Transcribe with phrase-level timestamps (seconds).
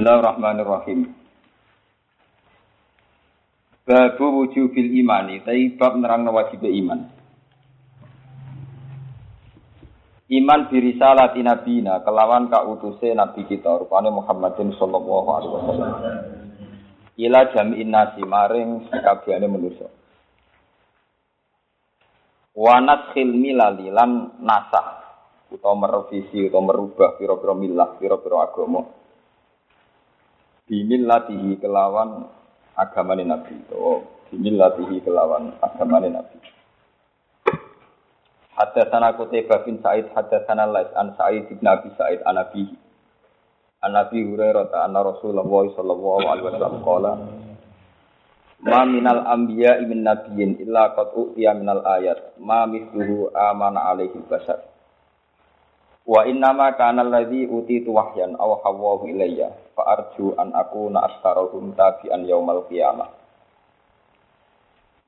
[0.00, 1.12] Bismillahirrahmanirrahim.
[3.84, 7.04] Babu wujubil imani, tapi bab nerang wajib iman.
[10.32, 15.92] Iman birisalati nabina kelawan kautuse nabi kita rupane Muhammadin sallallahu alaihi wasallam.
[17.20, 19.92] Ila jam'in nasi maring sakabehane manusa.
[22.56, 25.12] Wa naskhil milali lan nasah
[25.52, 28.96] utawa merevisi utawa merubah pira-pira milah, pira-pira agama
[30.70, 32.30] bimillatihi kelawan
[32.78, 33.58] agamane Nabi.
[33.74, 36.38] Oh, bimillatihi kelawan agamane Nabi.
[38.54, 42.70] Haddatsana Qutaibah bin Sa'id haddatsana Lais an Sa'id bin Abi Sa'id an Nabi.
[43.82, 45.42] An Nabi Hurairah ta anna Rasulullah
[45.74, 47.12] sallallahu alaihi wasallam qala
[48.60, 54.69] Ma minal anbiya min nabiyyin illa qad utiya minal ayat ma mithluhu amana alaihi basar.
[56.10, 61.70] Wa innama kana alladhi utitu wahyan aw hawahu ilayya fa arju an aku na astarahum
[61.78, 63.14] tabi'an yaumal qiyamah.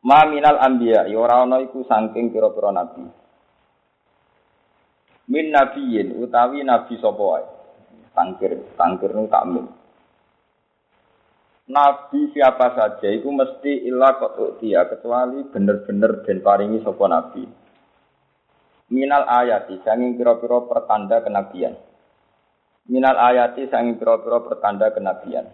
[0.06, 3.02] Ma minal anbiya ya ora ana iku saking pira-pira nabi.
[5.26, 7.46] Min nabiyin utawi nabi sapa wae.
[8.14, 9.66] Tangkir, tangkir nu takmin.
[11.66, 17.61] Nabi siapa saja itu mesti ilah kok dia kecuali bener-bener dan paringi sapa nabi
[18.92, 21.72] minal ayati sanging pira-pira pertanda kenabian.
[22.92, 25.48] Minal ayati sanging pira-pira pertanda kenabian.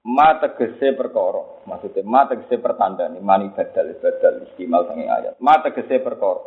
[0.00, 5.36] Ma tegese perkara, maksudnya ma tegese pertanda nih, mani badal badal istimal sanging ayat.
[5.36, 6.40] Ma tegese perkara.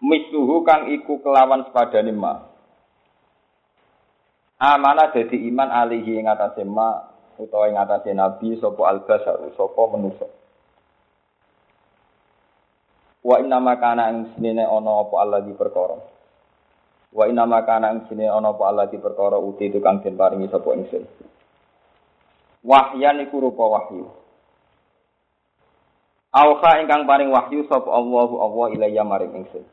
[0.00, 2.40] Misluhu kang iku kelawan sepadane ma.
[4.56, 6.28] Amana dadi iman alihi ing
[6.72, 7.04] ma
[7.36, 7.76] utawa ing
[8.16, 9.84] nabi sapa albasar sapa.
[13.26, 15.98] Wa inna makana ing sinene ana apa Allah di perkara.
[17.10, 20.46] Wa inna makana ing sinene ana apa Allah di perkara uti itu kang den paringi
[20.46, 21.02] sapa ingsun.
[22.62, 24.06] Wahyan iku rupa wahyu.
[26.30, 29.66] Auha ingkang paring wahyu sapa Allahu Allah ilayya maring ingsun.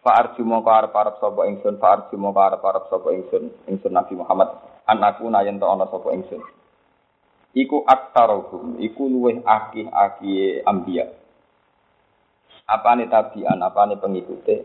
[0.00, 4.48] Fa arju mongko arep-arep sapa ingsun, fa arju mongko arep-arep sapa ingsun, ingsun Nabi Muhammad
[4.88, 6.40] anakku nayen to ana sapa ingsun.
[7.52, 11.23] Iku aktarohum, iku luweh akih-akih ambiya
[12.64, 14.56] apa nih tabian, apa nih pengikuti,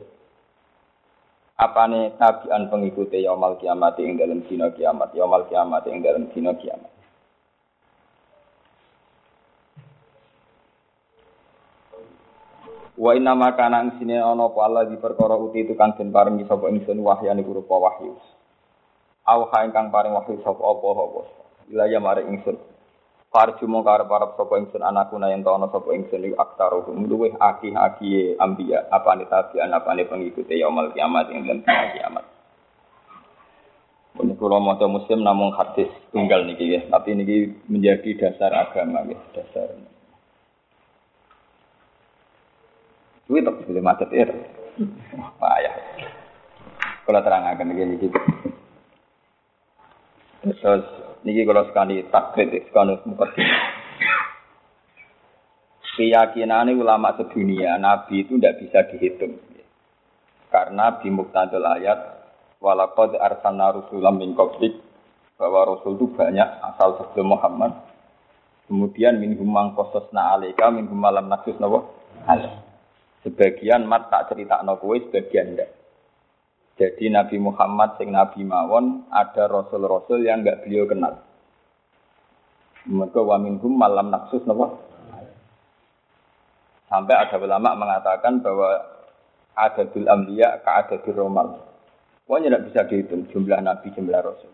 [1.59, 6.55] apa nih tabian pengikuti yaumal kiamat yang dalam dino kiamat, yaumal kiamat yang dalam dino
[6.55, 6.99] kiamat.
[12.99, 16.35] Wa inna maka nang sini ono apa Allah di perkara uti itu kang den paring
[16.43, 18.11] sapa ingsun wahyane rupa wahyu.
[19.23, 21.21] Aw ingkang paring wahyu sapa apa apa.
[21.71, 22.59] Ilaya mare ingsun.
[23.29, 27.37] Farju mongko arep arep sapa ingsun anakku yen to ana sapa ingsun iku aktaruhum luweh
[27.37, 32.25] akih-akih ambiya apane tabian apane pengikute yaumul kiamat ing dalem kiamat.
[34.19, 39.15] Ini kalau mau muslim namun hadis tunggal niki ya, tapi niki menjadi dasar agama ya,
[39.31, 39.79] dasar.
[43.29, 44.25] Duit tak boleh macet ya.
[45.39, 45.75] Payah.
[47.05, 48.09] Kalau terang akan niki
[50.43, 53.47] Terus niki kalau sekali takbir sekali mukaddim.
[55.99, 59.35] Keyakinan ulama sedunia Nabi itu tidak bisa dihitung.
[60.47, 61.99] Karena di muktadil ayat
[62.63, 64.79] walaqad arsalna rusulam min qablik
[65.35, 67.75] bahwa rasul itu banyak asal sebelum Muhammad.
[68.67, 71.83] Kemudian minhum mang qasasna alaika minhum malam naksus nawa
[73.19, 75.78] Sebagian mat tak cerita no sebagian enggak.
[76.79, 81.19] Jadi Nabi Muhammad sing Nabi mawon ada rasul-rasul yang enggak beliau kenal.
[82.87, 84.79] Mereka wa minhum malam naksus napa?
[86.87, 88.79] Sampai ada ulama mengatakan bahwa
[89.59, 91.67] ada adadul amliya ka adadul romal.
[92.23, 94.53] Pokoknya tidak bisa dihitung jumlah nabi, jumlah rasul.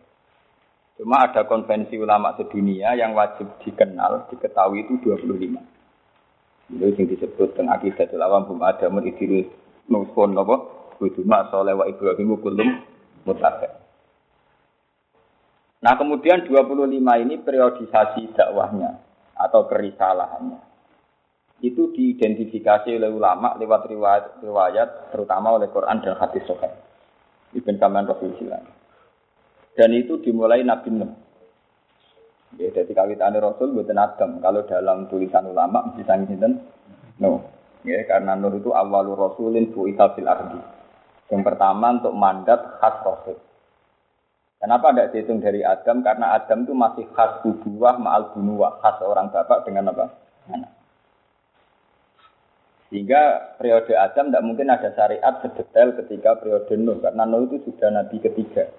[0.98, 6.74] Cuma ada konvensi ulama sedunia yang wajib dikenal, diketahui itu 25.
[6.74, 9.46] Itu yang disebut dengan akidah awam bum adamun idris
[9.86, 10.85] nusun apa?
[10.96, 12.70] Buduma soleh wa Ibrahim kulum
[13.28, 13.68] mutafe.
[15.86, 18.98] Nah kemudian 25 ini periodisasi dakwahnya
[19.38, 20.60] atau kerisalahannya.
[21.62, 26.74] Itu diidentifikasi oleh ulama lewat riwayat, riwayat terutama oleh Quran dan hadis Sahih.
[27.56, 28.36] Ibn Kaman Rasul
[29.76, 31.12] Dan itu dimulai Nabi Nuh.
[32.56, 34.40] Ya, jadi kawitannya Rasul buatan Adam.
[34.40, 36.60] Kalau dalam tulisan ulama bisa ngiten
[37.24, 37.40] Nuh.
[37.88, 40.75] Ya, karena Nuh itu awalul Rasulin bu'itha fil ardi.
[41.34, 43.38] Yang pertama untuk mandat khas Rasul.
[44.62, 46.02] Kenapa tidak dihitung dari Adam?
[46.02, 48.82] Karena Adam itu masih khas ubuah ma'al bunuwah.
[48.82, 50.06] Khas orang bapak dengan apa?
[50.50, 50.72] Anak.
[52.90, 57.90] Sehingga periode Adam tidak mungkin ada syariat sedetail ketika periode Nuh, karena Nuh itu sudah
[57.92, 58.70] nabi ketiga.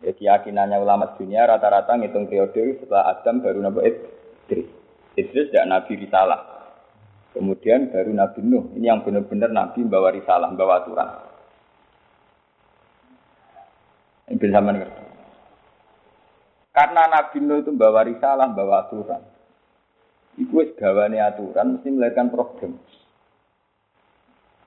[0.00, 4.66] Ya, keyakinannya ulama dunia rata-rata ngitung periode setelah Adam baru Nabi Idris.
[5.12, 6.40] Idris tidak Nabi Risalah.
[7.36, 8.72] Kemudian baru Nabi Nuh.
[8.74, 11.29] Ini yang benar-benar Nabi membawa risalah, membawa aturan.
[14.30, 15.02] Ini bisa ngerti.
[16.70, 19.22] Karena Nabi Nuh itu membawa risalah, membawa aturan.
[20.38, 22.78] Iku wis gawane aturan mesti melahirkan problem.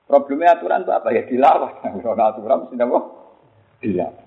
[0.04, 1.72] Problemnya aturan itu apa ya dilawan.
[2.04, 3.00] Kalau aturan mesti apa?
[3.80, 4.24] Dilawan.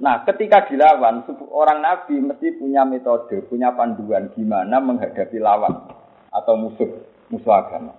[0.00, 5.92] Nah, ketika dilawan, orang Nabi mesti punya metode, punya panduan gimana menghadapi lawan
[6.32, 6.88] atau musuh,
[7.28, 7.92] musuh agama.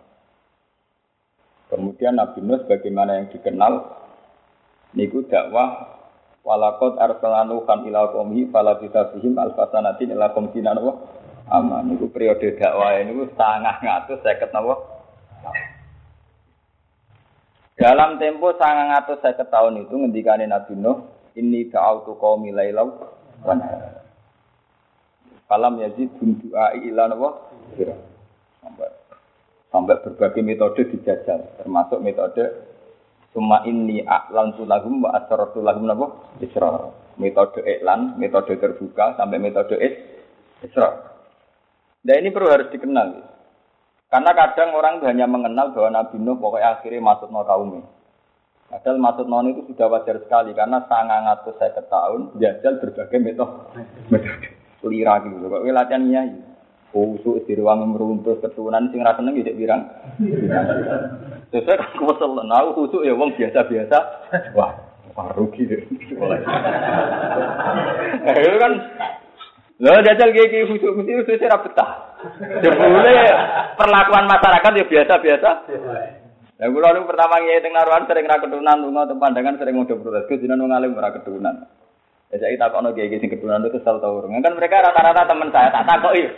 [1.69, 4.00] Kemudian Nabi Nuh bagaimana yang dikenal,
[4.97, 5.99] niku dakwah
[6.41, 10.97] walakot arsalanu kan ila qomhi fala bisabihim alfasanatin ila qomsina nawa
[11.51, 11.91] aman.
[11.91, 14.75] Niku periode dakwah ini sangat ngatus saya napa.
[17.77, 22.91] Dalam tempo sangat ngatus saya tahun itu ngendikane Nabi Nuh Inni ta'autu qaumi lailau
[23.47, 23.55] wa
[25.47, 27.29] Falam yazid du'a ila nawa
[28.63, 28.87] sampai
[29.67, 32.70] sampai berbagai metode dijajal termasuk metode
[33.31, 36.91] Suma ini aklan tulahum wa asrartu lahum napa isra.
[37.15, 39.95] Metode iklan, metode terbuka sampai metode is
[40.67, 41.15] isra.
[42.03, 43.23] Nah ini perlu harus dikenal.
[44.11, 47.87] Karena kadang orang hanya mengenal bahwa Nabi Nuh pokoknya akhirnya masuk no kaumnya.
[48.67, 53.55] Padahal maksud non itu sudah wajar sekali karena sangat ngatus saya tahun jajal berbagai metode.
[54.11, 54.47] Metode
[54.91, 55.47] lira gitu.
[55.47, 56.31] Kok latihan nyai.
[56.91, 59.81] Kusuk di ruang meruntuh keturunan sing rasa seneng tidak birang.
[61.51, 63.97] Sesuai kan kesel, nah kusuk ya wong biasa-biasa.
[64.55, 64.71] Wah,
[65.11, 65.83] wah rugi deh.
[68.23, 68.73] Nah, itu kan
[69.81, 72.21] Loh jajal kayak khusus mesti khusus saya betah.
[72.61, 73.17] Jebule
[73.73, 75.49] perlakuan masyarakat ya biasa-biasa.
[76.61, 79.97] Lah kula nu pertama ngiye teng naruhan sering ra keturunan lunga teng pandangan sering ngodo
[79.97, 81.65] protes Gus jenengan wong alim keturunan.
[82.29, 84.37] Ya saiki takono kiai sing keturunan itu kesel ta urung.
[84.45, 86.29] Kan mereka rata-rata teman saya tak takoki.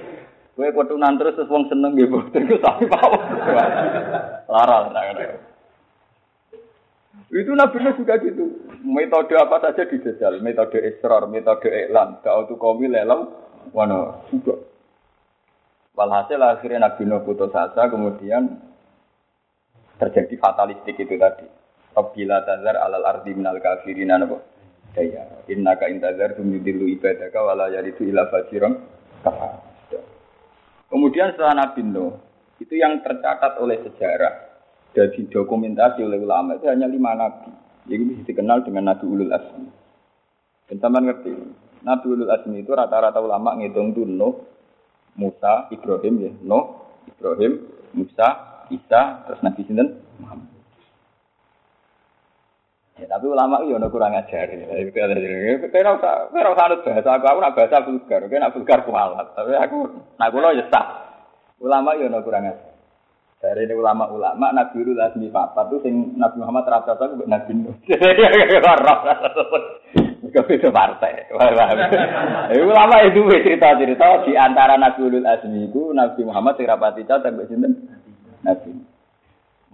[0.53, 3.21] Kowe keturunan terus terus wong seneng nggih boten ku tapi pawon.
[4.45, 4.85] Lara
[7.33, 8.61] Itu Nabi Nuh juga gitu.
[8.85, 10.37] Metode apa saja dijajal.
[10.45, 12.21] Metode israr, metode iklan.
[12.21, 13.33] Da'utu qawmi lelam.
[13.73, 14.61] Wana, juga.
[15.97, 18.61] Walhasil akhirnya Nabi Nuh putus asa, kemudian
[19.97, 21.49] terjadi fatalistik itu tadi.
[21.97, 24.37] Rabbila tazar alal ardi minal kafirin apa?
[24.93, 25.25] Daya.
[25.49, 28.77] Innaka intazar tumidilu ibadaka wala yalidu ila fajiran
[29.25, 29.72] kafar.
[30.93, 32.21] Kemudian setelah Nabi Nuh,
[32.61, 34.53] itu yang tercatat oleh sejarah
[34.93, 37.49] dan didokumentasi oleh ulama itu hanya lima nabi.
[37.89, 39.67] Jadi dikenal dengan Nabi Ulul Asmi.
[40.69, 41.33] Dan ngerti,
[41.81, 44.37] Nabi Ulul Asmi itu rata-rata ulama ngitung tuh Nuh,
[45.17, 46.65] Musa, Ibrahim ya, Nuh,
[47.09, 47.53] Ibrahim,
[47.97, 50.52] Musa, Isa, terus Nabi Sinten Muhammad.
[52.93, 54.53] Ya, tapi ulama itu ada kurang ajar.
[54.53, 59.33] Kira usah, kira usah anut bahasa aku, aku nak bahasa vulgar, kira nak vulgar kualat.
[59.33, 59.77] Tapi aku,
[60.21, 60.85] nak kulo ya sah.
[61.57, 62.73] Ulama itu ada kurang ajar.
[63.43, 67.51] Dari ini ulama-ulama, Nabi Ulu Lasmi Papa itu sing Nabi Muhammad rata rata ke Nabi
[67.59, 67.75] Nuh.
[70.33, 71.27] Gak beda partai.
[72.55, 77.51] Ulama itu cerita-cerita di antara Nabi Ulu Asmi itu Nabi Muhammad sing rapati catat mbek
[77.51, 77.75] sinten?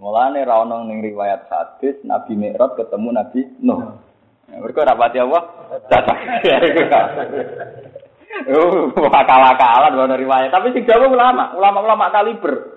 [0.00, 3.80] Mulane ra ono ning riwayat hadis Nabi Mi'raj ketemu Nabi Nuh.
[4.48, 5.42] Ya, mereka rapati Allah
[5.86, 6.18] datang.
[8.40, 10.48] Oh, akal-akalan ono riwayat.
[10.48, 12.72] Tapi sing jawab ulama, ulama-ulama kaliber.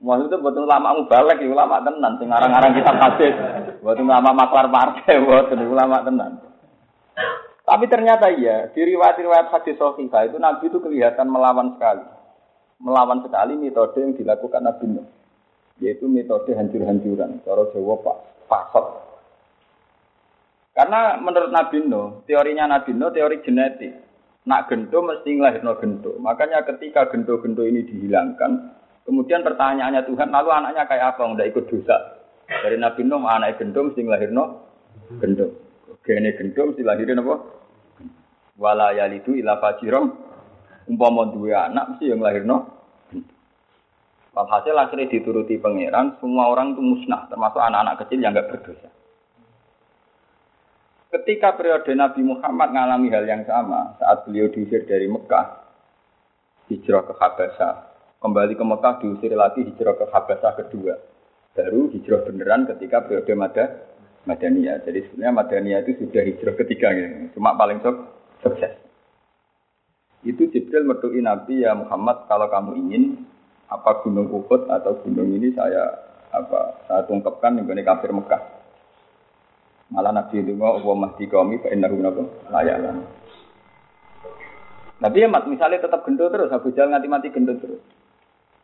[0.00, 2.16] Maksudnya buat ulama mubalek, ya ulama tenan.
[2.16, 3.34] Sing ngarang-ngarang kitab hadis.
[3.84, 6.40] Buat ulama maklar partai, buat ulama tenan.
[7.66, 12.06] Tapi ternyata iya, di riwayat-riwayat hadis sahihah itu Nabi itu kelihatan melawan sekali
[12.80, 15.06] melawan sekali metode yang dilakukan Nabi Nuh,
[15.80, 17.40] yaitu metode hancur-hancuran.
[17.44, 18.16] Cara Jawa Pak
[18.48, 18.86] pasot.
[20.76, 24.04] Karena menurut Nabi Nuh, teorinya Nabi Nuh teori genetik.
[24.46, 26.14] Nak gento mesti ngelahirno gento.
[26.22, 31.26] Makanya ketika gento-gento ini dihilangkan, kemudian pertanyaannya Tuhan, lalu anaknya kayak apa?
[31.26, 32.22] Udah ikut dosa.
[32.46, 34.44] Dari Nabi Nuh, anak gento mesti ngelahirno
[35.18, 35.46] gento.
[36.06, 37.34] Gene gento mesti lahirin apa?
[38.56, 40.26] Wala yalidu ila fajirong
[40.86, 42.70] umpama duwe anak mesti yang lahirno
[44.36, 48.92] Walhasil akhirnya dituruti pangeran, semua orang itu musnah, termasuk anak-anak kecil yang nggak berdosa.
[51.08, 55.64] Ketika periode Nabi Muhammad mengalami hal yang sama, saat beliau diusir dari Mekah,
[56.68, 57.74] hijrah ke Habasah,
[58.20, 61.00] kembali ke Mekah diusir lagi hijrah ke Habasah kedua.
[61.56, 63.64] Baru hijrah beneran ketika periode Mada,
[64.28, 64.84] Madaniyah.
[64.84, 67.40] Jadi sebenarnya Madaniyah itu sudah hijrah ketiga, gitu.
[67.40, 67.80] cuma paling
[68.44, 68.76] sukses.
[70.20, 73.24] Itu Jibril mertuin Nabi ya Muhammad kalau kamu ingin
[73.66, 75.90] apa gunung Uhud atau gunung ini saya
[76.30, 78.42] apa saya tungkapkan dengan kafir Mekah.
[79.86, 83.06] Malah Nabi itu mau wa mahdi kami fa napa layalan.
[84.96, 87.82] Nabi ya misalnya tetap gendut terus, Abu Jahal nganti mati gendut terus.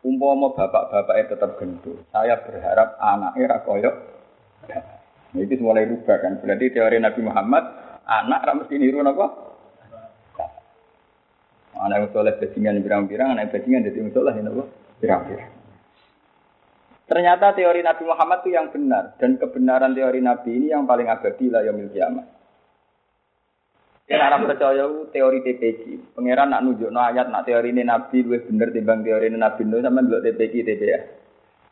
[0.03, 3.95] Umpama bapak-bapaknya tetap gendut, saya berharap anaknya ra koyok.
[4.67, 6.43] Nah, itu mulai rubah kan.
[6.43, 7.63] Berarti teori Nabi Muhammad,
[8.03, 9.31] anak ra mesti niru napa?
[11.79, 14.82] Anak soleh bajingan birang-birang, anak bajingan jadi soleh napa?
[15.03, 15.51] Birang-birang.
[17.03, 21.51] Ternyata teori Nabi Muhammad itu yang benar dan kebenaran teori Nabi ini yang paling abadi
[21.51, 22.23] lah yang kiamat.
[24.07, 26.15] Cara percaya teori TPG.
[26.15, 29.67] Pangeran nak nunjuk no ayat nak teori ini Nabi lebih bener timbang teori ini Nabi
[29.67, 30.99] Nuh sama dulu TPG TPA.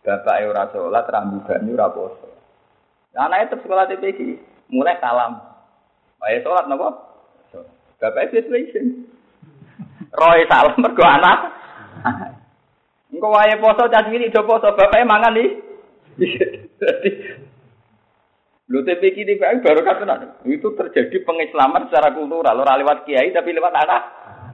[0.01, 2.27] Bapak ora sholat, rambu banyu, ora poso.
[3.15, 4.19] Anaknya tetap sekolah TPG,
[4.73, 5.39] mulai salam.
[6.19, 6.89] Ayo sholat nopo?
[8.01, 9.07] Bapak persuasion.
[10.11, 11.39] Roy salam mergo anak.
[13.11, 15.49] Engko wae poso cah cilik do poso, bapake mangan nih.
[18.71, 23.75] Lho TPK di baru kata itu terjadi pengislaman secara kultural, ora lewat kiai tapi lewat
[23.75, 24.01] anak.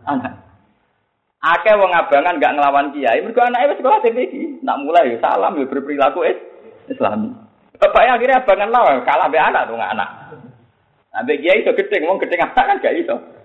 [0.10, 0.34] Anak.
[1.38, 4.66] Akeh wong abangan gak ngelawan kiai, mergo anake wis sekolah TPK.
[4.66, 6.38] Nak mulai ya salam ya berperilaku es
[6.90, 7.30] Islami.
[7.78, 10.10] Bapaknya akhirnya abangan lawan, kalah be anak tuh anak.
[11.14, 13.37] Nah, kiai itu gede, ngomong gede anak kan gak iso.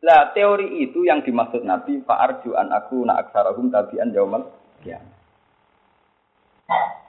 [0.00, 4.48] Lah teori itu yang dimaksud Nabi fa'arju an aku na aksarahum tabi'an yaumal
[4.80, 4.96] ya.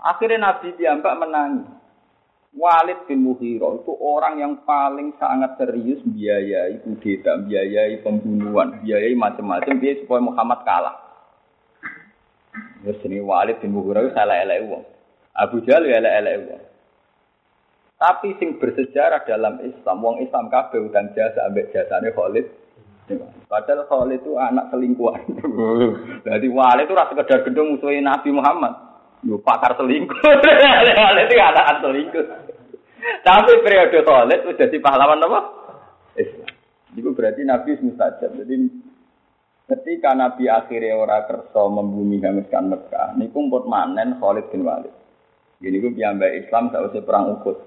[0.03, 1.71] Akhirnya Nabi diambak menangis.
[2.51, 9.79] Walid bin Muhiro itu orang yang paling sangat serius biayai kudeta, biayai pembunuhan, biayai macam-macam
[9.79, 10.99] dia supaya Muhammad kalah.
[12.83, 14.83] Terus ini Walid bin Muhiro itu salah elek uang.
[15.31, 16.63] Abu Jahal ya elek elek uang.
[18.01, 22.51] Tapi sing bersejarah dalam Islam, wong Islam kabeh utang jasa ambek jasane Khalid
[23.51, 25.25] Padahal Khalid itu anak selingkuhan.
[26.27, 28.73] Jadi Walid itu rasa sekedar gendong musuhin Nabi Muhammad.
[29.27, 30.15] Yo pakar selingkuh.
[30.99, 32.25] Khalid itu anak selingkuh.
[33.25, 35.39] Tapi periode Khalid itu jadi pahlawan apa?
[36.15, 36.51] Islam.
[36.95, 38.31] Itu berarti Nabi mustajab.
[38.39, 38.55] Jadi
[39.67, 44.93] ketika Nabi akhirnya ora kerso membumi hanguskan Mekah, niku pun manen Khalid bin Walid.
[45.61, 47.57] Ini gue piyambak Islam usah perang ukut.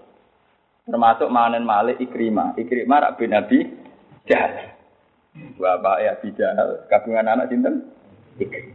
[0.84, 2.58] Termasuk manen Malik Ikrimah.
[2.58, 3.58] Ikrimah rak bin Nabi
[4.26, 4.73] Jahal.
[5.34, 7.90] Bapak ya bijal, kabungan anak sinten?
[8.38, 8.74] Ikri.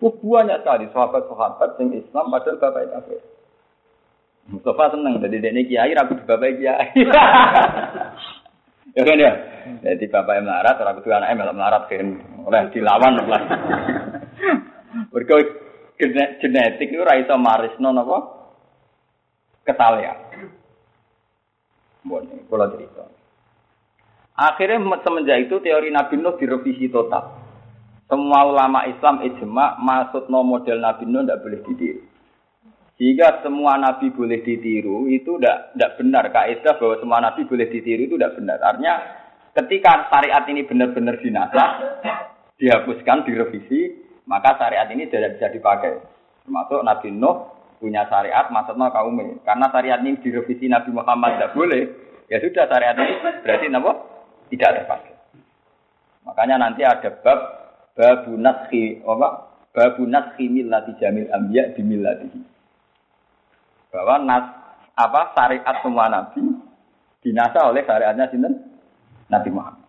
[0.00, 3.20] Oh, banyak sekali sahabat-sahabat yang Islam padahal bapak itu kafir.
[4.46, 6.88] Mustafa seneng, jadi dia kiai, ragu bapak kiai.
[8.96, 9.32] ya kan ya?
[9.80, 12.08] Jadi bapak yang melarat, ragu tuh anaknya malah melarat kan,
[12.44, 13.42] oleh dilawan lah.
[15.12, 15.40] Berkau
[15.96, 18.18] genetik itu raisa marisno nopo
[19.64, 20.20] kesalahan.
[22.04, 23.15] Boleh, kalau cerita.
[24.36, 27.40] Akhirnya semenjak itu teori Nabi Nuh direvisi total.
[28.04, 29.80] Semua ulama Islam ijma
[30.28, 32.02] no model Nabi Nuh tidak boleh ditiru.
[32.96, 38.16] Jika semua nabi boleh ditiru itu tidak benar kaidah bahwa semua nabi boleh ditiru itu
[38.16, 38.56] tidak benar.
[38.64, 38.94] Artinya
[39.52, 41.68] ketika syariat ini benar-benar dinasah,
[42.56, 43.92] dihapuskan, direvisi,
[44.24, 45.92] maka syariat ini tidak bisa dipakai.
[46.44, 49.44] Termasuk Nabi Nuh punya syariat maksudnya ini.
[49.44, 51.82] Karena syariat ini direvisi Nabi Muhammad tidak boleh,
[52.32, 53.14] ya sudah syariat ini
[53.44, 53.92] berarti apa?
[54.52, 55.14] Tidak terpakai.
[56.26, 57.40] Makanya nanti ada bab
[57.94, 59.28] babu naskhi apa?
[59.70, 62.40] Babu naskhi millati jamil anbiya di millatihi.
[63.94, 64.44] Bahwa nas
[64.96, 66.42] apa syariat semua nabi
[67.22, 68.54] dinasa oleh syariatnya sinten?
[69.26, 69.86] Nabi Muhammad.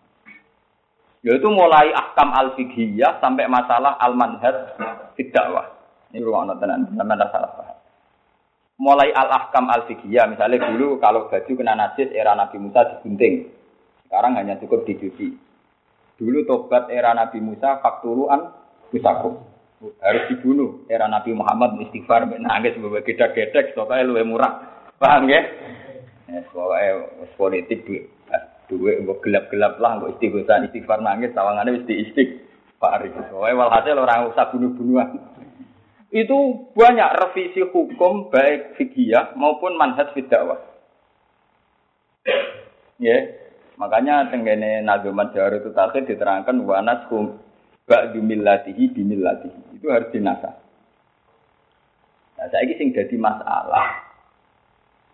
[1.25, 4.77] Yaitu mulai ahkam al-fiqhiyah sampai masalah al-manhaj
[5.17, 5.65] dakwah.
[6.13, 7.77] Ini rumah tenan, sampai salah paham.
[8.77, 13.49] Mulai al-ahkam al-fiqhiyah, misalnya dulu kalau baju kena najis era Nabi Musa digunting.
[14.07, 15.35] Sekarang hanya cukup dicuci.
[16.17, 18.55] Dulu tobat era Nabi Musa fakturuan
[18.89, 19.43] musakum.
[20.01, 20.87] Harus dibunuh.
[20.89, 24.87] Era Nabi Muhammad istighfar nangis sebagai gedek-gedek supaya lebih murah.
[24.97, 25.43] Paham ya?
[26.25, 27.05] Ya, soalnya
[27.37, 27.85] politik.
[28.67, 32.99] Duit gelap-gelap lah, nggak istighfar, istighfar nangis, tawangannya mesti istighfar.
[33.31, 35.19] Soalnya walhasil orang usah bunuh-bunuhan.
[36.11, 40.59] Itu banyak revisi hukum baik fikih maupun manhaj fidakwah.
[42.97, 43.46] Ya,
[43.77, 47.37] Makanya tenggene nazuman jawar itu takhir diterangkan wanas hum
[47.85, 49.77] ba'du millatihi bimillatihi.
[49.77, 50.53] Itu harus dinasah.
[52.37, 54.05] Nah, saya sing jadi masalah.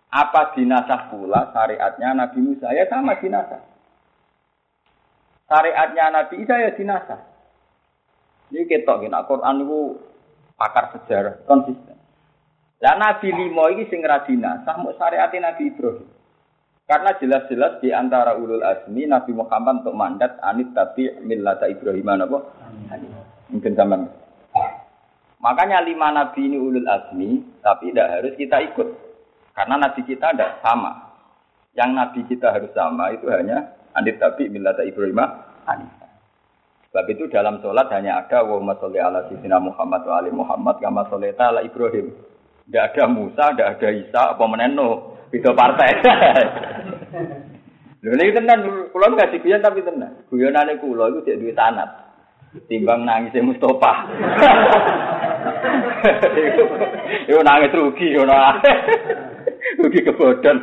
[0.08, 2.72] Apa dinasah pula syariatnya Nabi Musa?
[2.72, 3.60] Ya sama dinasah.
[5.44, 7.20] Syariatnya Nabi Isa ya dinasah.
[8.48, 9.80] Ini kita kena Quran itu
[10.56, 11.98] pakar sejarah konsisten.
[12.78, 16.08] Dan Nabi Limo ini sing radina, sah mau syariatnya Nabi Ibrahim.
[16.84, 22.38] Karena jelas-jelas di antara ulul azmi Nabi Muhammad untuk mandat anit tapi millata Ibrahim apa?
[23.48, 24.04] Mungkin zaman.
[25.40, 28.88] Makanya lima nabi ini ulul azmi, tapi tidak harus kita ikut.
[29.56, 31.12] Karena nabi kita tidak sama.
[31.72, 35.20] Yang nabi kita harus sama itu hanya anit tapi millata Ibrahim.
[36.92, 41.08] Sebab itu dalam sholat hanya ada wa sholli ala sayyidina Muhammad wa ali Muhammad kama
[41.08, 42.12] sholita ala Ibrahim.
[42.68, 45.90] Tidak ada Musa, tidak ada Isa, apa meneno, itu partai.
[48.04, 50.28] Lha ini tenan, kula nggak guyon tapi tenan.
[50.28, 51.88] Guyonane kula itu cek duit sanat.
[52.70, 53.92] Timbang nangis Mustafa.
[57.32, 58.36] Yo nangis rugi ngono.
[59.80, 60.56] Rugi kebodohan.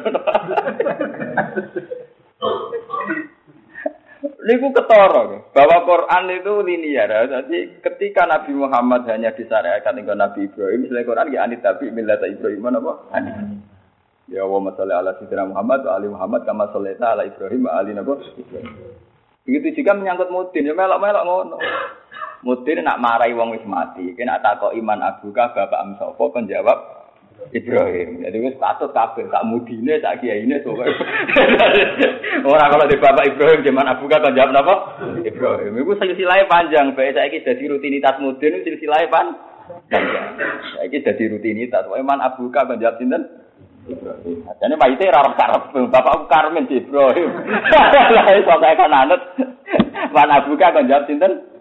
[4.41, 7.09] Niku ketara bahwa Quran itu linear.
[7.25, 12.29] Jadi ketika Nabi Muhammad hanya disyariatkan dengan Nabi Ibrahim, selain Quran ya anit tapi milata
[12.29, 12.93] Ibrahim apa?
[13.17, 13.33] Anit.
[14.31, 17.91] Ya wa masalli ala sayyidina Muhammad wa ali Muhammad kama shallaita ala Ibrahim wa ali
[17.91, 18.15] Nabi
[19.43, 21.57] Begitu juga menyangkut mudin, ya melok-melok ngono.
[22.47, 27.01] Mudin nak marahi wong wis mati, kena takok iman abuka bapak am sapa kon jawab
[27.51, 28.23] Ibrahim.
[28.23, 30.79] Jadi wis patut kabeh tak mudine tak kiyaine sok.
[32.47, 34.75] Ora kalau di Bapak Ibrahim zaman Abu Bakar jawab napa?
[35.25, 35.75] Ibrahim.
[35.81, 39.35] Iku silsilahe panjang, bae saiki dadi rutinitas mudin silsilahe pan.
[40.77, 41.89] Saiki dadi rutinitas.
[41.89, 43.41] Wae man Abu Bakar jawab sinten?
[43.87, 47.29] Jadi maite ora karep Bapak Karmen di Ibrahim.
[48.15, 49.21] Lah iso kae kan anut.
[50.13, 51.51] Man Abu Bakar jawab sinten?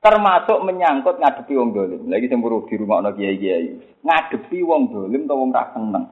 [0.00, 2.08] termasuk menyangkut ngadepi wong dolim.
[2.08, 3.68] Lagi semburu di rumah no kiai kiai.
[4.00, 6.04] Ngadepi wong dolim atau wong rasa seneng.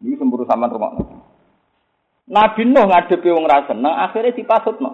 [0.00, 1.02] Ini semburu sama rumah no.
[2.30, 4.90] Nabi Nuh ngadepi wong rasa seneng, akhirnya dipasut no.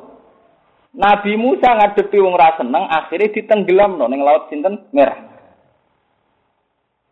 [0.97, 5.36] Nabi Musa ngadepi wong rasa seneng, akhirnya ditenggelam no neng laut sinten merah.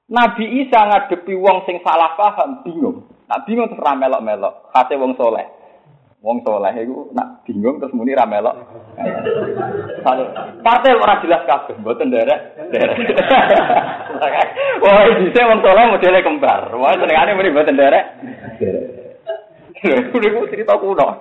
[0.04, 3.08] Nabi Isa ngadepi wong sing salah paham, bingung.
[3.24, 5.48] Nah bingung terus ramelok-melok, kate wong soleh.
[6.20, 8.52] Wong soleh itu nak bingung terus muni ra melok.
[10.60, 12.40] Partai ora jelas kabeh, mboten derek.
[12.68, 12.96] Derek.
[14.84, 16.68] Wah, dise wong soleh modele kembar.
[16.76, 18.04] Wah, senengane muni mboten derek.
[18.60, 20.12] Derek.
[20.12, 21.20] Kuwi cerita kuno.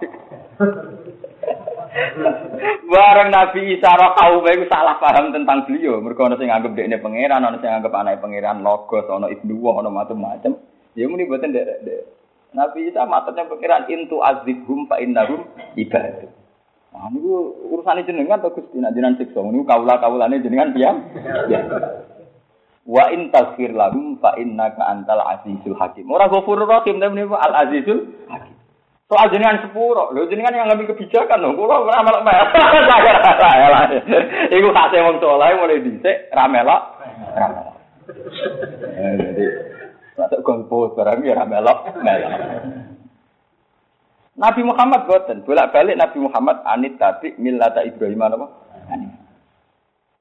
[2.90, 6.02] Bareng Nabi Isa roh kaum iku salah paham tentang beliau.
[6.02, 9.90] Mergo ana sing nganggep dekne pangeran, ana sing nganggep anake pangeran logos, ana ibnu, ana
[9.94, 10.58] macam-macam.
[10.98, 11.86] Ya muni mboten derek.
[12.54, 16.30] Nabi Isa matanya pikiran intu azibhum fa innahum ibadah.
[16.94, 17.26] Nah, ini
[17.74, 19.42] urusan jenengan atau gusti nak jenengan siksa.
[19.42, 21.02] Ini kaulah kaulane jenengan piam.
[21.50, 21.66] Ya.
[22.86, 26.06] Wa in tasfir lahum fa innaka antal azizul hakim.
[26.14, 28.53] Ora ghafurur rahim tapi al azizul hakim.
[29.12, 32.50] Soal jenengan sepuro, lho jenengan yang ngambil kebijakan lho, kula ora melok melok.
[34.56, 36.82] Iku hase wong saleh mulai dhisik ra melok.
[37.36, 37.76] Ra melok.
[38.94, 39.46] Eh, jadi
[40.14, 42.32] Masuk golput barang ya melok, melok.
[44.34, 48.48] Nabi Muhammad boten, bolak-balik Nabi Muhammad anit tapi millata Ibrahim apa?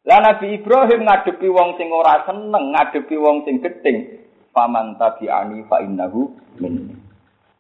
[0.03, 4.21] Lah Nabi Ibrahim ngadepi wong sing ora seneng, ngadepi wong sing gedeng.
[4.53, 6.29] Faman tabi'ani fa innahu
[6.61, 7.02] min.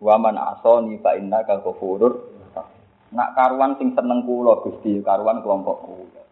[0.02, 2.34] Wa man asani fa innaka ghafurur.
[3.12, 6.22] Nak karuan sing seneng kula Gusti, karuan kelompok kula.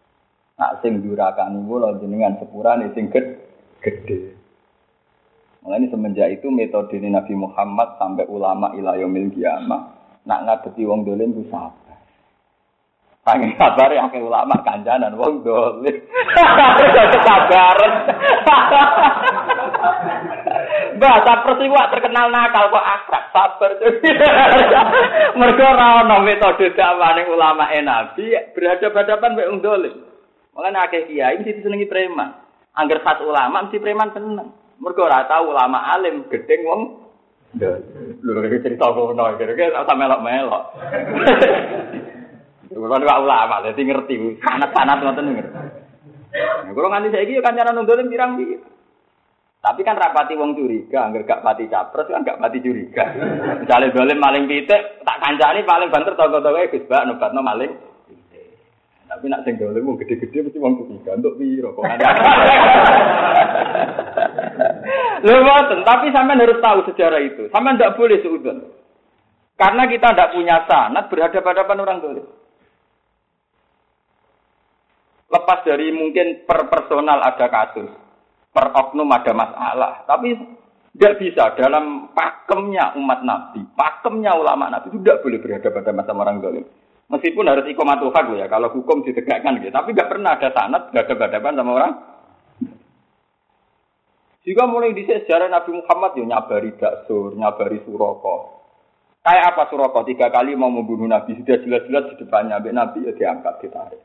[0.59, 4.35] Nak sing durakani kula jenengan sepurane sing gedhe.
[5.61, 9.93] Mulai semenjak itu metode Nabi Muhammad sampai ulama ilayomil kiamah
[10.25, 12.01] nak ngadepi wong dolim ku sabar.
[13.21, 15.93] Panggil sabar ya ulama kanjanan wong dolim.
[17.29, 17.93] Sabaran.
[20.71, 23.71] Mbah, sabar sih terkenal nakal kok akrab, sabar.
[25.39, 29.95] Mergo ora ana metode dakwane ulama Nabi berhadapan-hadapan mek dolim.
[30.51, 32.35] Mulane akeh kiai mesti disenengi preman.
[32.75, 34.47] Angger khas ulama mesti preman seneng.
[34.79, 36.81] Mergo ora tau ulama alim gedeng wong
[37.51, 40.63] Lho iki cerita ngono iki kira ora melok-melok.
[42.71, 45.59] Kulo nek ulama dadi ngerti sanad-sanad ngoten ngerti.
[46.71, 48.55] Kulo nganti saiki yo kancanan nonton pirang iki.
[49.61, 53.13] Tapi kan rapati wong curiga, angger gak pati capres kan gak pati curiga.
[53.61, 57.69] Misalnya dolim maling pitik, tak kancani paling banter tonggo-tonggo Gus Bak nobatno maling.
[59.05, 61.85] Tapi nak sing dolim wong gede-gede mesti wong curiga untuk piro kok.
[65.21, 65.37] Lho
[65.85, 67.45] tapi sampean harus tahu sejarah itu.
[67.53, 68.65] Sampean tidak boleh seudon.
[69.61, 72.25] Karena kita tidak punya sanat berhadapan-hadapan orang dolim.
[75.29, 77.87] Lepas dari mungkin per personal ada kasus,
[78.51, 80.35] per oknum ada masalah, tapi
[80.91, 86.37] tidak bisa dalam pakemnya umat Nabi, pakemnya ulama Nabi itu tidak boleh berhadapan-hadapan sama orang
[86.43, 86.65] dolim.
[87.11, 89.71] Meskipun harus ikomatul hak ya, kalau hukum ditegakkan gitu.
[89.71, 91.93] Tapi nggak pernah ada sanat berhadapan-hadapan sama orang
[94.41, 98.63] Jika mulai di sejarah Nabi Muhammad ya nyabari Daksur, nyabari Suroko.
[99.21, 100.01] Kayak apa Suroko?
[100.01, 102.57] Tiga kali mau membunuh Nabi, sudah jelas-jelas di depannya.
[102.57, 104.01] Nabi ya diangkat, ditarik.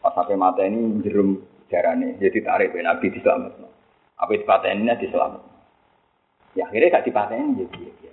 [0.00, 1.36] Pas sampai mata ini jerum
[1.68, 2.72] darahnya, jadi ditarik.
[2.74, 3.70] Nabi diselamatkan.
[4.18, 5.58] Apa itu patennya diselamatkan.
[6.56, 7.92] Ya akhirnya gak dipateni dia.
[8.02, 8.12] Ya.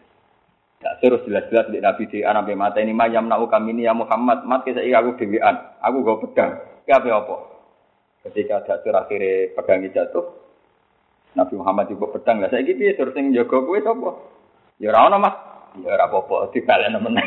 [0.83, 4.45] Gak terus jelas-jelas di Nabi di anak mata ini mayam nau kami ini ya Muhammad
[4.45, 6.51] mat kita aku dewian aku gak pedang
[6.85, 7.35] ya apa apa
[8.29, 10.25] ketika ada akhirnya pedang jatuh
[11.33, 14.09] Nabi Muhammad ibu pedang lah saya gitu ya terus yang jaga gue apa
[14.77, 15.35] ya rawon mas
[15.81, 17.17] ya rapopo di kalian temen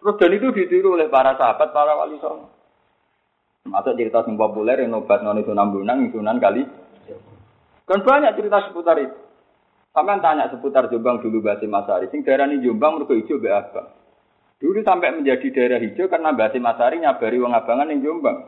[0.00, 2.59] terus dan itu ditiru oleh para sahabat para wali songo
[3.70, 6.66] Masuk cerita yang populer yang obat non itu nambunang, sunan kali
[7.90, 9.18] dan banyak cerita seputar itu.
[9.90, 12.06] Sampai tanya seputar Jombang dulu Basi Masari.
[12.14, 13.90] Sing daerah ini Jombang mereka hijau be abang.
[14.62, 18.46] Dulu sampai menjadi daerah hijau karena Basi Masari nyabari wong abangan yang Jombang.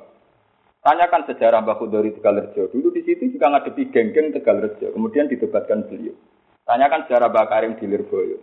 [0.87, 2.70] Tanyakan sejarah Mbak Kudori Tegalerjo.
[2.70, 4.94] Dulu di situ juga ngadepi geng-geng Tegalerjo.
[4.94, 6.14] Kemudian ditobatkan beliau.
[6.62, 8.38] Tanyakan sejarah Mbak Karim di Lirboyo.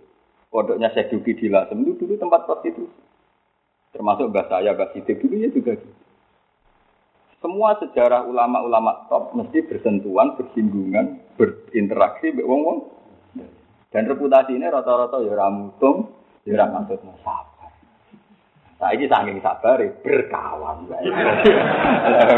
[0.51, 1.79] Pondoknya Syekh Duki di Lasem.
[1.83, 2.99] Itu dulu tempat prostitusi.
[3.95, 5.15] Termasuk Mbak saya, Mbak Siti.
[5.15, 6.08] Dulunya juga gitu.
[7.39, 12.79] Semua sejarah ulama-ulama top mesti bersentuhan, bersinggungan, berinteraksi dengan wong-wong.
[13.89, 16.11] Dan reputasi ini rata-rata ya ramutung,
[16.43, 17.71] ya maksud sabar.
[18.75, 20.83] Saya ini saking sabar berkawan.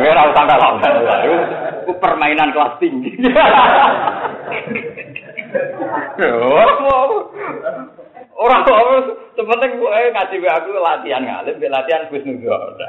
[0.06, 3.18] Ora usah kalau itu permainan kelas tinggi.
[8.36, 12.62] Orang orang sepenting gue ngaji aku latihan ngalim, latihan Gus Nuzul.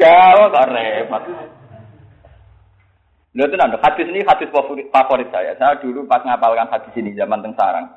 [0.00, 1.22] Gak kok repot.
[3.34, 4.48] Lalu itu nanti hadis ini hadis
[4.94, 5.58] favorit saya.
[5.58, 7.90] Saya dulu pas ngapalkan hadis ini zaman teng sarang.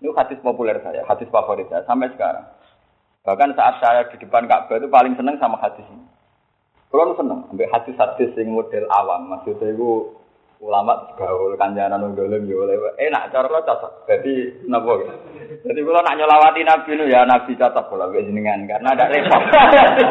[0.00, 2.48] Itu hadis populer saya, hadis favorit saya sampai sekarang.
[3.20, 6.08] Bahkan saat saya di depan Ka'bah itu paling seneng sama hadis ini.
[6.88, 10.10] Kalau seneng, ambil hadis-hadis yang model awam, maksudnya itu
[10.60, 12.68] ulama gaul kanjanan dolim yo
[13.00, 14.04] enak cara lo cocok.
[14.04, 14.92] Jadi napa
[15.64, 19.40] Jadi kalau nak nyolawati Nabi nu ya Nabi cocok kalau gue jenengan karena ada repot.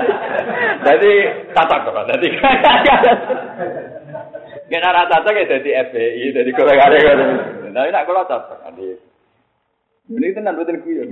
[0.90, 1.12] Jadi
[1.54, 2.08] cocok kok.
[2.18, 2.28] Jadi
[4.70, 7.26] Kena rata cocok ya jadi FPI, jadi kalau ada kalau.
[7.74, 8.60] Tapi nak kalau cocok.
[8.70, 8.88] Jadi
[10.14, 11.10] ini tenan betul guyon.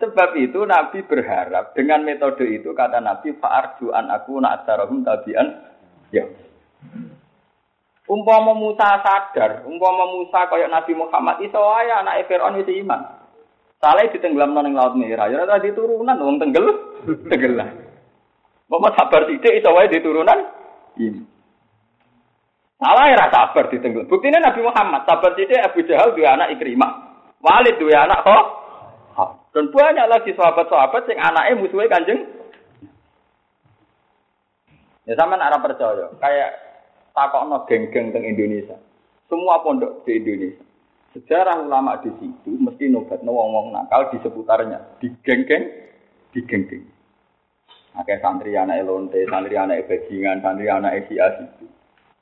[0.00, 5.60] Sebab itu Nabi berharap dengan metode itu kata Nabi fa'arju an aku nak tabian
[6.08, 6.24] ya.
[8.08, 13.04] Umpama Musa sadar, umpama Musa kaya Nabi Muhammad iso wae anak Firaun itu iman.
[13.78, 16.66] Salah ditenggelam nang laut merah, ya ora diturunan wong tenggel,
[17.30, 17.68] tenggelam.
[18.68, 20.40] Bapak sabar sithik iso wae diturunan
[20.96, 21.20] ini.
[22.80, 24.08] Salah ya sabar ditenggelam.
[24.08, 26.92] Buktinya Nabi Muhammad sabar sithik Abu Jahal dua anak Ikrimah.
[27.44, 28.44] Walid dua anak kok.
[29.52, 32.20] Dan banyak lagi sahabat-sahabat yang anaknya musuhnya kanjeng.
[35.08, 36.12] Ya sama arah percaya.
[36.20, 36.67] Kayak
[37.18, 38.78] takokno geng-geng teng Indonesia.
[39.26, 40.62] Semua pondok di Indonesia.
[41.18, 45.66] Sejarah ulama di situ mesti nobat wong-wong nakal di seputarnya, di geng-geng,
[46.30, 46.86] di geng-geng.
[47.98, 51.66] Akeh santri anak lonte, santri anak bajingan, santri anak sia itu.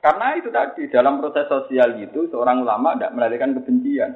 [0.01, 4.11] Karena itu tadi dalam proses sosial itu seorang ulama tidak melahirkan kebencian.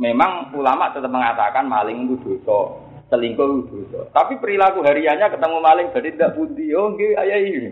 [0.00, 2.82] Memang ulama tetap mengatakan maling itu dosa,
[3.12, 4.10] selingkuh itu dosa.
[4.10, 6.72] Tapi perilaku hariannya ketemu maling jadi tidak budi.
[6.74, 7.70] Oh, ayah ini.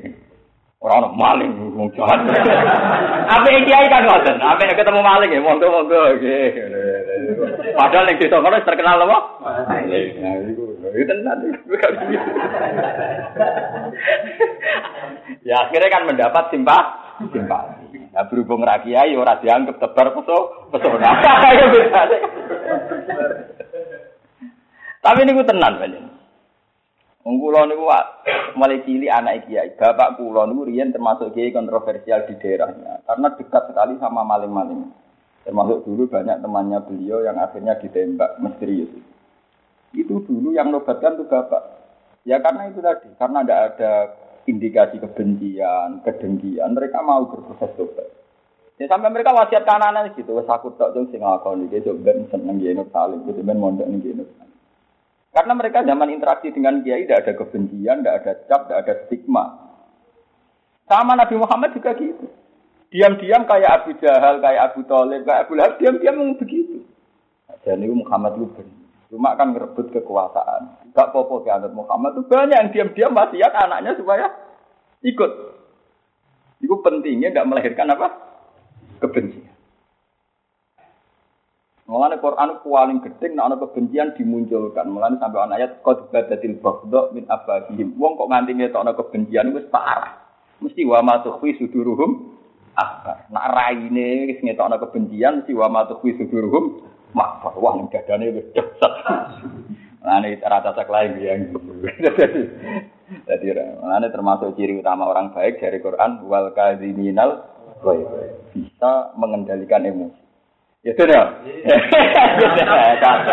[0.84, 2.20] Orang orang maling wong jahat.
[3.24, 6.12] Apa yang kiai kan ngoten, apa yang ketemu maling ya monggo monggo
[7.72, 9.18] Padahal yang desa kono terkenal apa?
[9.64, 10.20] Maling.
[10.20, 10.60] Nah itu
[11.08, 11.40] tenan
[15.40, 16.84] Ya akhirnya kan mendapat simpah
[17.32, 18.04] simpati.
[18.12, 21.16] Nah berhubung ra kiai ora dianggap tebar peso pesona.
[25.04, 26.13] Tapi ini gue tenan banyak.
[27.24, 27.88] Wong kula niku
[28.60, 29.72] mulai cilik anak kiai.
[29.80, 34.92] Bapak kula niku riyen termasuk kiai kontroversial di daerahnya karena dekat sekali sama maling-maling.
[35.44, 38.92] Termasuk dulu banyak temannya beliau yang akhirnya ditembak misterius.
[39.96, 41.64] Itu dulu yang nobatkan tuh bapak.
[42.24, 43.92] Ya karena itu tadi, karena tidak ada
[44.48, 48.08] indikasi kebencian, kedengkian, mereka mau berproses tobat.
[48.80, 52.80] Ya sampai mereka wasiat kanan gitu, wes aku tok jeng sing ngakoni, coba seneng yen
[52.88, 54.00] salim, gitu ben mondok ning
[55.34, 59.44] karena mereka zaman interaksi dengan kiai tidak ada kebencian, tidak ada cap, tidak ada stigma.
[60.86, 62.30] Sama Nabi Muhammad juga gitu.
[62.94, 66.86] Diam-diam kayak Abu Jahal, kayak Abu Talib, kayak Abu Lahab, diam-diam begitu.
[67.66, 68.46] Dan itu Muhammad itu
[69.14, 70.90] Cuma kan merebut kekuasaan.
[70.90, 74.26] Gak popo anak Muhammad itu banyak yang diam-diam wasiat anaknya supaya
[75.06, 75.30] ikut.
[76.58, 78.10] Itu pentingnya tidak melahirkan apa?
[78.98, 79.53] Kebencian.
[81.84, 84.88] Mulane Quran paling gedhe nek ana kebencian dimunculkan.
[84.88, 87.92] Mulane sampai ana ayat qad badatil baghdha min abadihim.
[88.00, 90.16] Wong kok nganti ngetokno kebencian wis parah.
[90.64, 92.32] Mesti wa ma tukhfi suduruhum
[92.72, 93.28] akbar.
[93.28, 96.64] Nak raine wis ngetokno kebencian mesti wa ma suduruhum
[97.12, 97.52] makbar.
[97.60, 98.92] Wah ning dadane wis dahsyat.
[100.00, 101.36] Mulane rata sak lain ya.
[103.28, 103.46] Jadi
[103.84, 107.44] mulane termasuk ciri utama orang baik dari Quran wal kadhiminal
[108.56, 110.23] bisa mengendalikan emosi.
[110.84, 111.24] Ya sudah.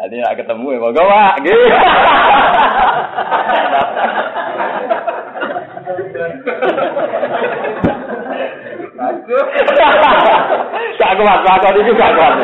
[0.00, 1.60] Jadi nak ketemu ya mau gawa, gitu.
[10.98, 12.34] Gak kuat, gak kuat itu gak kuat.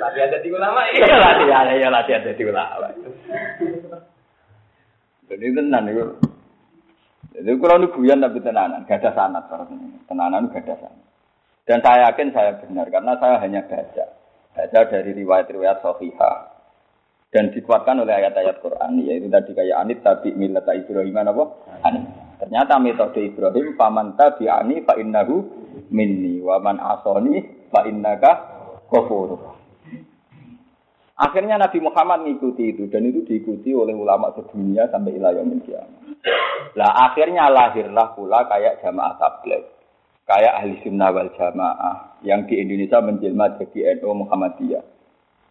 [0.00, 2.88] Latihan jadi ulama Iya latihan, iya latihan jadi ulama.
[5.28, 6.29] Jadi tenan itu.
[7.30, 9.44] Jadi kalau nu guyon tapi tenanan, gak ada sanat
[10.10, 11.06] tenanan gak ada sanat.
[11.62, 14.04] Dan saya yakin saya benar karena saya hanya baca,
[14.58, 16.36] baca dari riwayat-riwayat Sahihah
[17.30, 21.44] dan dikuatkan oleh ayat-ayat Quran yaitu tadi kayak anit tapi milat Ibrahim apa?
[21.86, 22.04] Anit.
[22.42, 25.46] Ternyata metode Ibrahim paman tabi'ani fa innahu
[25.94, 28.32] minni wa man asoni fa innaka
[28.90, 29.59] kafur.
[31.20, 36.16] Akhirnya Nabi Muhammad mengikuti itu dan itu diikuti oleh ulama sedunia sampai ilayah kiamat.
[36.80, 39.68] Lah akhirnya lahirlah pula kayak jamaah tabligh,
[40.24, 44.80] kayak ahli sunnah wal jamaah yang di Indonesia menjelma jadi NU Muhammadiyah.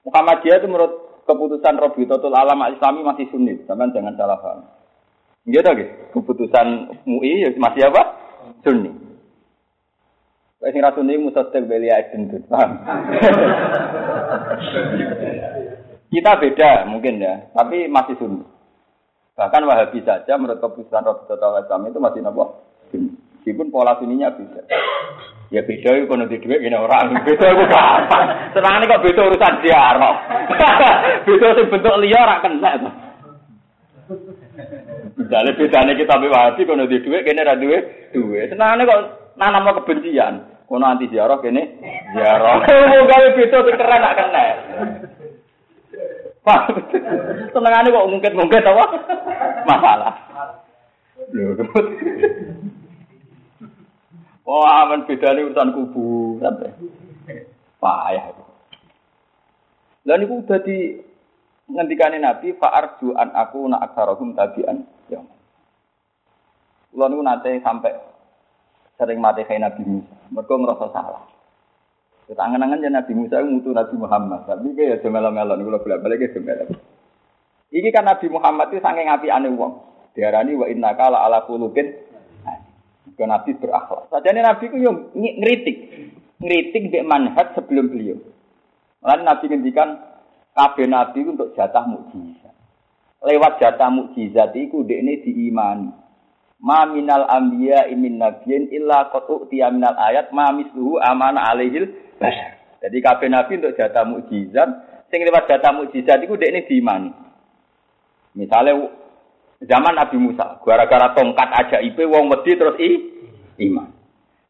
[0.09, 0.93] Muhammadiyah itu menurut
[1.29, 4.65] keputusan Robitotul Alam Islami masih sunni, teman jangan salah paham.
[5.45, 5.93] Gitu gitu.
[6.17, 8.17] Keputusan MUI ya masih apa?
[8.65, 8.89] Sunni.
[10.59, 12.73] Wes sing sunni musaddiq belia itu, paham?
[16.09, 18.41] Kita beda mungkin ya, tapi masih sunni.
[19.39, 22.59] Bahkan Wahabi saja menurut keputusan Rasulullah SAW itu masih nopo.
[23.39, 24.67] Meskipun pola suninya beda.
[25.47, 27.23] Ya beda itu kalau di duit gini orang.
[27.23, 28.25] Beda itu gampang.
[28.51, 30.15] Senang kok beda urusan ziarah.
[31.25, 32.71] beda sih bentuk liar rak kena.
[35.15, 38.11] Misalnya bedanya kita ambil Wahabi kalau di duit gini ada duit.
[38.11, 38.51] Duit.
[38.51, 39.01] Senang kok
[39.39, 40.67] nanam kebencian.
[40.67, 41.63] Kono anti ziarah gini
[42.11, 42.59] ziarah.
[42.91, 44.45] Mau gawe beda sih keren rak kena.
[47.53, 48.85] Senengane kok mungkin-mungkin apa?
[49.65, 50.13] Masalah.
[51.33, 51.53] Lho,
[54.49, 56.73] Oh, aman bedane urusan kubu sampai.
[57.77, 58.33] Payah.
[60.09, 60.97] Lah niku di
[61.69, 64.89] ngendikane Nabi fa arju an aku na aksarahum tabian.
[65.05, 65.21] Ya.
[66.89, 67.93] Kula niku nate sampai
[68.97, 70.17] sering mati kayak Nabi Musa.
[70.33, 71.23] Mergo ngerasa salah.
[72.29, 74.45] Tangan-tangan ya Nabi Musa ngutu Nabi Muhammad.
[74.45, 76.65] Tapi kayak ya melo-melo nih kalau bolak-balik ya melo.
[77.73, 79.73] Iki kan Nabi Muhammad itu sange ngapi aneh wong.
[80.13, 81.89] Diarani wa inna kala ala kulukin.
[83.17, 84.13] Ke Nabi berakhlak.
[84.13, 85.77] Sajane Nabi ku yo ngritik.
[86.37, 88.21] Ngritik mbek manhaj sebelum beliau.
[89.01, 89.89] Lalu Nabi ngendikan
[90.53, 92.55] kabeh Nabi untuk jatah mukjizat.
[93.25, 96.08] Lewat jatah mukjizat iku dekne diimani.
[96.59, 101.87] Ma minal anbiya imin nabiyin illa qad utiya minal ayat ma misluhu amana alaihil
[102.19, 102.59] basar.
[102.79, 104.69] Jadi kabeh nabi untuk jatah mukjizat,
[105.11, 107.11] sing lewat jatah mukjizat iku ini diimani.
[108.39, 108.87] Misalnya
[109.59, 112.91] zaman Nabi Musa, gara-gara tongkat aja ipe wong wedi terus i
[113.67, 113.91] iman.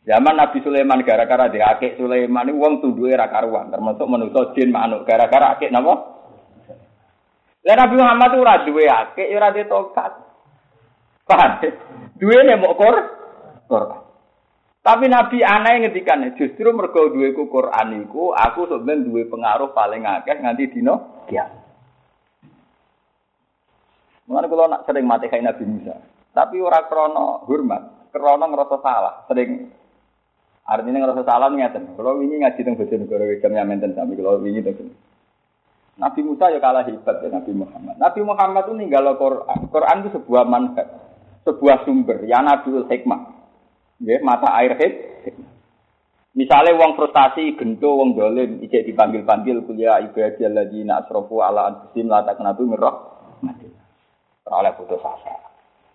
[0.06, 5.10] Zaman Nabi Sulaiman gara-gara dia akik Sulaiman wong tunduke ra karuan, termasuk manusia jin manuk
[5.10, 6.22] gara-gara akik napa?
[7.66, 10.29] Lah Nabi Muhammad ora duwe akik, ora tongkat.
[11.30, 11.62] Paham?
[12.18, 13.06] Duwe nek mok Quran.
[14.80, 20.02] Tapi Nabi aneh ngedikan justru mergo duwe ku Quran iku aku sebenarnya duwe pengaruh paling
[20.10, 21.70] akeh nganti dino kiamat.
[24.26, 25.94] Mulane kula nak sering mati kayak Nabi Musa.
[26.34, 29.14] Tapi ora krono hormat, krono ngerasa salah.
[29.26, 29.74] Sering
[30.66, 31.98] artinya ngerasa salah ngeten.
[31.98, 34.94] Kalau wingi ngaji teng Bojonegoro jam menten sami kalau wingi teng
[36.00, 38.00] Nabi Musa ya kalah hebat ya Nabi Muhammad.
[38.00, 39.60] Nabi Muhammad itu ninggal Quran.
[39.68, 40.88] Quran itu sebuah manhaj,
[41.50, 42.22] sebuah sumber.
[42.30, 43.22] Ya Nabi hikmah.
[44.00, 44.94] Ya, mata air hit.
[46.38, 52.24] Misalnya uang frustasi, gento, uang dolim, ijek dipanggil-panggil kuliah ibadah lagi asrofu ala anfusim la
[52.24, 52.96] taknatu mirrah.
[54.50, 55.36] Oleh putus asa.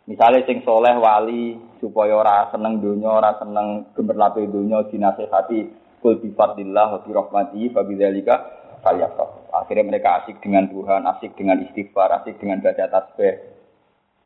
[0.05, 5.73] Misalnya sing soleh wali supaya ora seneng dunya, ora seneng gemerlape dunya dinasehati
[6.05, 8.37] kul bi fadlillah wa bi rahmatihi fa bidzalika
[8.85, 13.54] Akhirnya mereka asik dengan Tuhan, asik dengan istighfar, asik dengan baca tasbih,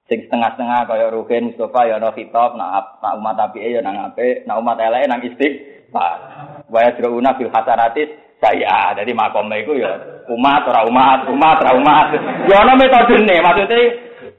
[0.09, 4.49] sing setengah-setengah kaya Ruhin Mustafa ya ana khitab nak nak umat apike ya nang apik
[4.49, 6.17] nak umat eleke nang istighfar.
[6.73, 8.09] Wa yadruna fil hasanatis
[8.41, 12.07] saya jadi makome iku ya umat ora umat umat ora umat.
[12.49, 13.81] Ya ana metodene maksudnya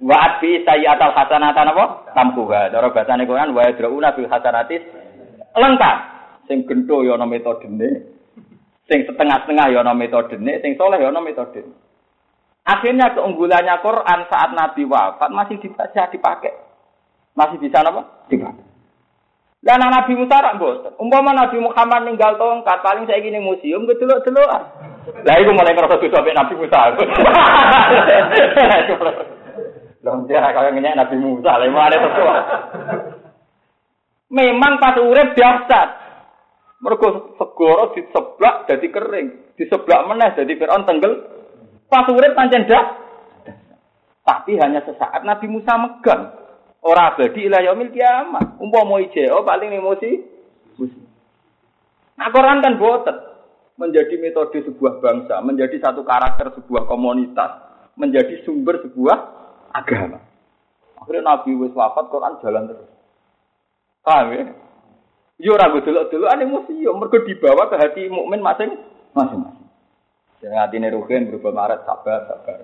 [0.01, 1.85] wa bi sayyatal hasanatan apa?
[2.17, 4.81] Tamkuha cara bahasane Quran wa yadruna fil hasanatis
[5.53, 5.97] lengkap.
[6.49, 8.17] Sing gento ya ana metodene.
[8.89, 11.88] Sing setengah-setengah ya ana metodene, sing soleh ya ana metodene.
[12.69, 16.53] Akhirnya keunggulannya Quran saat Nabi wafat masih bisa dipakai.
[17.33, 18.29] Masih bisa apa?
[18.29, 18.69] Dipakai.
[19.59, 20.93] Dan Nabi Musa rak boten.
[21.01, 24.47] Umpama Nabi Muhammad ninggal tongkat paling saya gini museum kedelok-delok.
[25.25, 26.79] Lah iku mulai ngerasa dosa Nabi Musa.
[29.99, 32.55] Lah dia kaya ngenyek Nabi Musa, lha ada sesuatu.
[34.31, 35.79] Memang pas urip biasa.
[36.79, 41.38] Mergo segoro diseblak jadi kering, diseblak meneh jadi Firaun tenggel.
[41.89, 42.85] Pas urip pancen dah.
[44.21, 46.37] Tapi hanya sesaat Nabi Musa megang.
[46.85, 48.61] Ora abadi ila yaumil kiamat.
[48.61, 50.11] Umpama ijeo paling emosi.
[52.19, 53.17] Nah, Quran kan boten
[53.79, 57.63] menjadi metode sebuah bangsa, menjadi satu karakter sebuah komunitas,
[57.95, 59.17] menjadi sumber sebuah
[59.71, 60.19] agama.
[60.99, 62.89] Akhirnya Nabi wis wafat, Quran jalan terus.
[64.03, 64.43] Paham ya?
[65.39, 68.75] Yo ragu dulu dulu ane museum mergo dibawa ke hati mukmin masing
[69.15, 69.39] masing.
[70.39, 72.59] Jadi hati ini rugen berubah maret sabar sabar.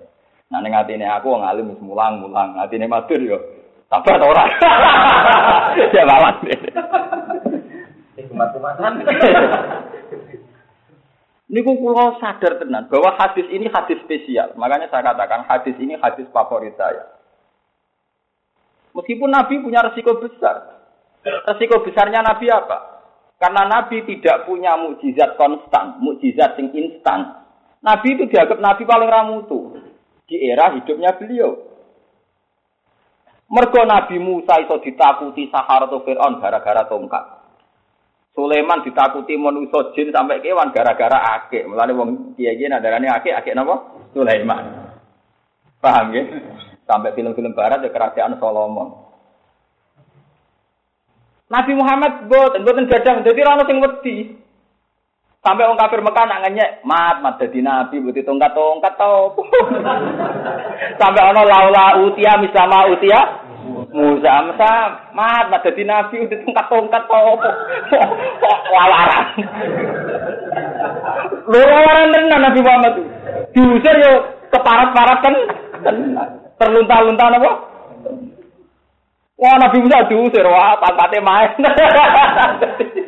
[0.48, 3.38] Nah ning atine aku wong alim wis mulang mulang, atine matur yo
[3.92, 4.44] sabar ora.
[5.76, 6.40] Ya lawan.
[11.52, 14.56] Niku kula sadar tenan bahwa hadis ini hadis spesial.
[14.56, 17.06] Makanya saya katakan hadis ini hadis favorit saya.
[18.96, 20.76] Meskipun Nabi punya resiko besar,
[21.26, 23.02] Resiko besarnya Nabi apa?
[23.36, 27.45] Karena Nabi tidak punya mukjizat konstan, mukjizat yang instan.
[27.86, 29.78] Nabi itu dianggap Nabi paling ramutu
[30.26, 31.54] di era hidupnya beliau.
[33.46, 37.24] Mergo Nabi Musa itu ditakuti Sahara atau Fir'aun gara-gara tongkat.
[38.34, 41.64] Sulaiman ditakuti manusia jin sampai kewan gara-gara akik.
[41.70, 44.02] Mulane wong kiai-kiai nadarane akik, akik napa?
[44.10, 44.90] Sulaiman.
[45.78, 46.26] Paham ya?
[46.90, 49.06] Sampai film-film barat ya kerajaan Solomon.
[51.46, 54.16] Nabi Muhammad boten boten gadah dadi ora ono sing wedi.
[55.46, 59.30] Sampai orang kafir Mekah nak ngenyek, mat mat dadi nabi butuh tongkat-tongkat tau.
[60.98, 63.46] Sampai ono laula utia mislama utia
[63.94, 64.70] Musa Musa
[65.14, 67.38] mat mat dadi nabi butuh tongkat-tongkat tau.
[68.74, 69.26] Walaran.
[71.46, 72.94] Loro tenan Nabi Muhammad.
[73.54, 74.12] Diusir yo
[74.50, 75.34] keparat-parat kan
[76.58, 77.52] terlunta-lunta apa?
[79.38, 81.54] Wah Nabi Musa diusir, wah pangkatnya main.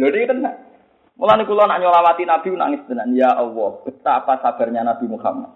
[0.00, 0.56] Lho iki tenan.
[1.20, 3.12] Mulane kula nak nyolawati Nabi nangis tenan.
[3.12, 5.52] Ya Allah, betapa sabarnya Nabi Muhammad.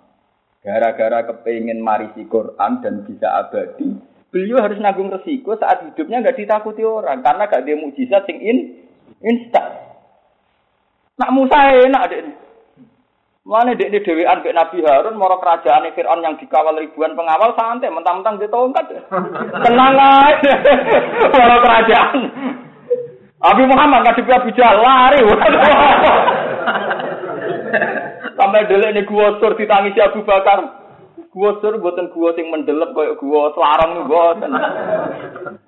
[0.61, 4.01] Gara-gara kepingin marisi Quran dan bisa abadi,
[4.33, 8.81] beliau harus nanggung resiko saat hidupnya nggak ditakuti orang karena gak dia mujizat sing in
[9.21, 9.77] instan.
[11.21, 12.21] Nak Musa enak deh.
[13.45, 17.93] Mana dek ini dewean ke Nabi Harun, moro kerajaan Fir'aun yang dikawal ribuan pengawal santai,
[17.93, 18.89] mentang-mentang dia tongkat.
[19.69, 20.53] Tenang aja,
[21.37, 22.19] moro kerajaan.
[23.45, 25.21] Nabi Muhammad nggak Abu Jahal lari.
[28.35, 30.81] Sampai dulu ini gua sur ditangisi Abu Bakar.
[31.29, 34.51] Gua sur buatan gua sing mendelep kayak gua selarang nih buatan.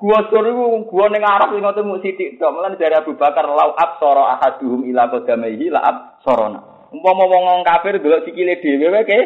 [0.00, 2.48] Gua sur itu gua neng Arab ini ngotot musik tidak.
[2.48, 6.88] Malah dari Abu Bakar lau soro ahaduhum ila kodamaihi la sorona.
[6.96, 9.20] Umpama wong kafir delok sikile dhewe wae ke.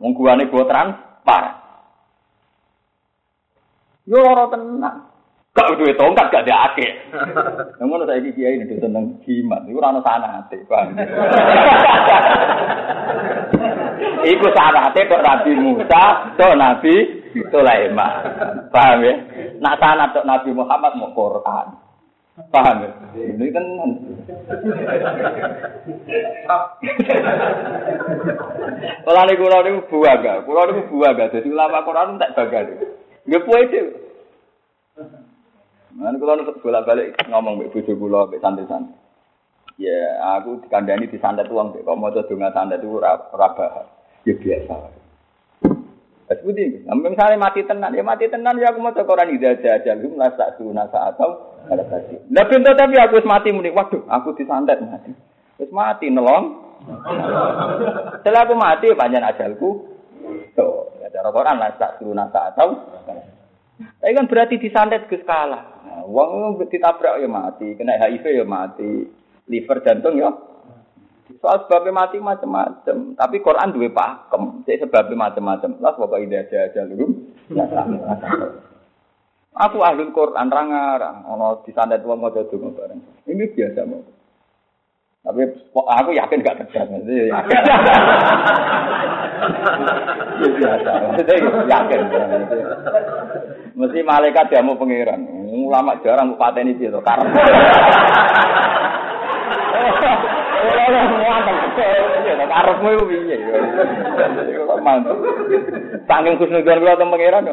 [0.00, 1.60] Wong guane gua transparan.
[4.08, 5.13] Yo ora tenang.
[5.54, 6.92] Gak duwe tongkat gak ada akeh.
[7.78, 10.98] Ngono saiki kiai ini seneng jimat, iku ora ono sanate, paham.
[14.24, 16.94] Iku sanate kok Nabi Musa, kok Nabi
[17.54, 18.12] Sulaiman.
[18.74, 19.14] Paham ya?
[19.62, 21.66] Nak sanat kok Nabi Muhammad mau Quran.
[22.50, 22.90] Paham ya?
[23.14, 23.62] Ini kan
[29.06, 31.30] Kalau ini kulo ini buaga, kulo ini buaga.
[31.30, 32.74] Jadi ulama Quran tak baga.
[33.22, 34.02] Gak puas itu.
[35.94, 38.98] Nanti kulo ini bolak balik ngomong mbak bujuk kulo, mbak santai-santai.
[39.78, 43.90] Ya, aku dikandani di santet uang, kok mau tuh dengan santet itu rabah.
[44.22, 44.74] Ya biasa.
[46.24, 49.92] Terus budi, misalnya mati tenan, ya mati tenan ya aku mau cek orang ida aja,
[49.98, 50.16] lu
[50.56, 52.16] suruh nasa atau ada tadi.
[52.32, 55.12] Nah pintu tapi aku mati muni, waduh, aku disantet mati.
[55.60, 56.64] Terus mati nelong.
[58.22, 59.84] Setelah aku mati panjang ajalku.
[60.56, 62.78] Tuh, ya cara Quran nasa suruh nasa atau.
[63.74, 65.73] Tapi kan berarti disantet ke skala.
[66.04, 69.08] Nah, uang ditabrak ya mati, kena HIV ya mati,
[69.48, 70.28] liver jantung ya
[71.40, 73.16] Soal sebabnya mati macam-macam.
[73.16, 74.60] Tapi Quran dua pakem.
[74.68, 75.80] Jadi sebabnya macam-macam.
[75.80, 77.32] Lah pokok ide aja aja dulu.
[79.56, 81.24] Aku ahli Quran rangarang.
[81.32, 83.24] Ono di sana tua mau jadi bareng.
[83.24, 84.04] Ini biasa mau.
[85.24, 85.40] Tapi
[85.72, 87.32] aku yakin gak terjadi.
[87.32, 87.62] Yakin.
[90.60, 90.92] biasa.
[91.64, 92.00] Yakin.
[93.80, 95.43] Mesti malaikat dia mau pangeran.
[95.54, 97.30] Ulama jarang pateni itu karep.
[100.64, 103.36] Ora muatan kok karepmu iku piye.
[104.66, 105.16] Kok mantap.
[106.10, 107.46] Saking kusnudan kula teng pangeran.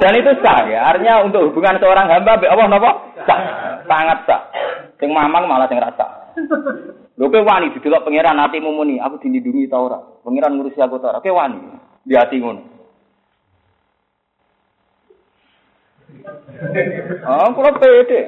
[0.00, 0.90] Dan itu sah ya.
[0.90, 2.90] Artinya untuk hubungan seorang hamba mbek Allah napa?
[3.26, 3.40] Sah.
[3.86, 4.42] Sangat sah.
[4.98, 6.34] Sing mamang malah sing rasa.
[7.20, 10.00] Lho kowe wani didelok pangeran atimu muni, aku dilindungi ta ora?
[10.24, 11.20] Pangeran ngurusi aku ta ora?
[11.20, 11.60] Kowe wani
[12.02, 12.79] di hati ngono.
[17.26, 18.20] Oh, kula pede.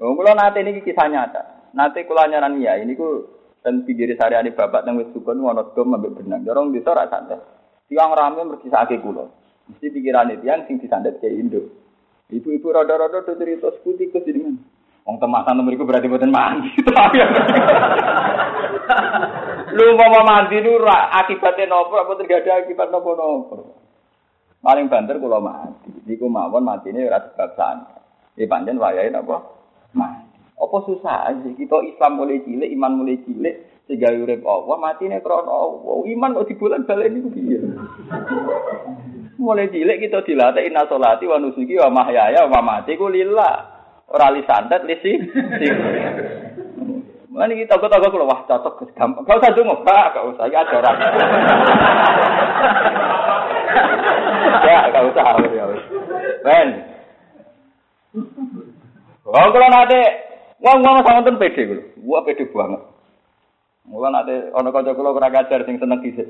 [0.00, 1.42] Oh, kula nate niki kisah nyata.
[1.74, 3.28] Nate kula nyaran ya, ini ku
[3.64, 6.44] dan pinggir sehari-hari bapak nang wis sukun ngono dom ambek benang.
[6.44, 7.40] Dorong bisa ora santai.
[7.88, 9.24] Tiang rame merkisake kula.
[9.72, 11.64] Mesti pikirane tiang sing disandet ke Indo.
[12.28, 14.60] Ibu-ibu rada-rada do cerita sekuti ke jenengan.
[15.04, 16.72] Wong temasan mriku berarti boten mandi.
[19.76, 23.83] Lu mau mandi lu akibatnya nopo apa terjadi akibat nopo nopo.
[24.64, 25.92] Paling banter kula mati.
[26.08, 28.00] Niku mawon matine ora sebab santai.
[28.40, 29.44] Iki pancen wayahe napa?
[29.92, 30.56] Mati.
[30.56, 35.20] Apa susah aja kita Islam mulai cilik, iman mulai cilik, sehingga urip Allah, mati nih
[35.20, 35.96] krono Allah.
[36.08, 37.58] Iman kok di bulan balen itu piye?
[39.36, 43.54] Mulai cilik kita dilatih inna sholati wa nusuki wa mahyaya wa mati ku lillah.
[44.08, 45.12] Ora li santet li si.
[47.34, 49.26] Mulane kita toko-toko kalau wah cocok gampang.
[49.26, 50.96] Gak usah dungo, Pak, gak usah ya ajaran.
[54.62, 55.82] Ya, gak usah ya wis.
[56.46, 56.68] Ben.
[59.24, 60.00] Oh, kalau nanti
[60.64, 61.82] Wong wong sawanten pede kulo.
[62.08, 62.80] Wah pede banget.
[63.84, 66.24] Mula nate ana kanca kula ora ngajar sing seneng dhisik.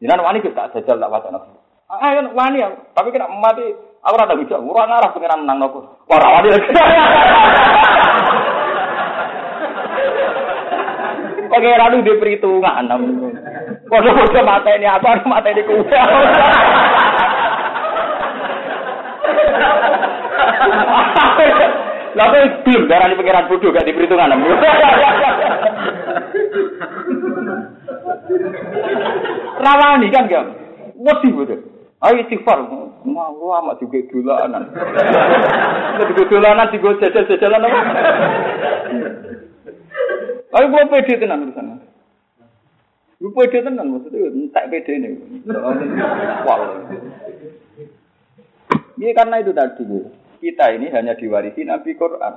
[0.00, 1.44] Jinan wani kita jajal tak wacana.
[1.92, 4.56] Ayo wani ya, tapi kena mati aku ora bisa.
[4.56, 6.00] Ora ngarah pengiran nang nopo.
[6.08, 6.48] Ora wani.
[11.52, 12.88] Pangeran di perhitungan.
[13.84, 15.92] Kono-kono mata ini apa mata ini kuwi.
[22.14, 24.38] Lah kok belum di pengiran bodoh gak diperhitungan.
[29.58, 30.44] Rawani kan gak?
[30.94, 31.58] Wedi bodoh.
[32.04, 32.58] Ayo istighfar.
[33.04, 34.68] Mau amat juga dolanan.
[36.04, 37.80] Juga dolanan digo jajal-jajalan apa?
[40.54, 41.80] Ayo gua pede tenan urusan.
[43.18, 45.08] Lu pede tenan maksudnya entek pede ini.
[46.44, 46.60] Wah.
[48.94, 49.84] Ini karena itu tadi
[50.44, 52.34] kita ini hanya diwarisi Nabi Quran.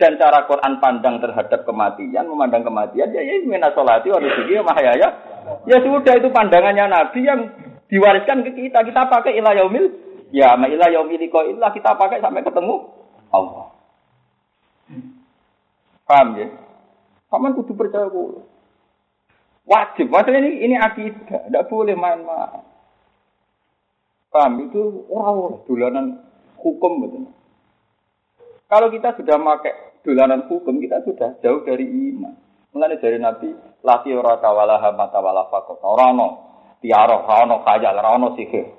[0.00, 5.08] Dan cara Quran pandang terhadap kematian, memandang kematian, ya ya mina sholati wa wa mahyaya.
[5.68, 7.52] Ya sudah itu pandangannya Nabi yang
[7.92, 8.80] diwariskan ke kita.
[8.80, 9.92] Kita pakai ilah yaumil,
[10.32, 12.80] ya ma ilah yaumil ilah kita pakai sampai ketemu
[13.28, 13.76] Allah.
[16.08, 16.48] Paham ya?
[17.30, 18.42] Kamu kudu percaya ku.
[19.68, 22.69] Wajib, maksudnya ini ini akidah, tidak boleh main-main.
[24.30, 26.06] Paham itu orang dolanan
[26.54, 27.24] hukum betul.
[28.70, 32.38] Kalau kita sudah pakai dolanan hukum, kita sudah jauh dari iman.
[32.70, 33.50] Mengenai dari Nabi,
[33.82, 35.82] lati ora tawala mata wala fakot.
[35.82, 36.28] Orano,
[36.78, 38.70] tiaro, rano, kajal, rano sihir.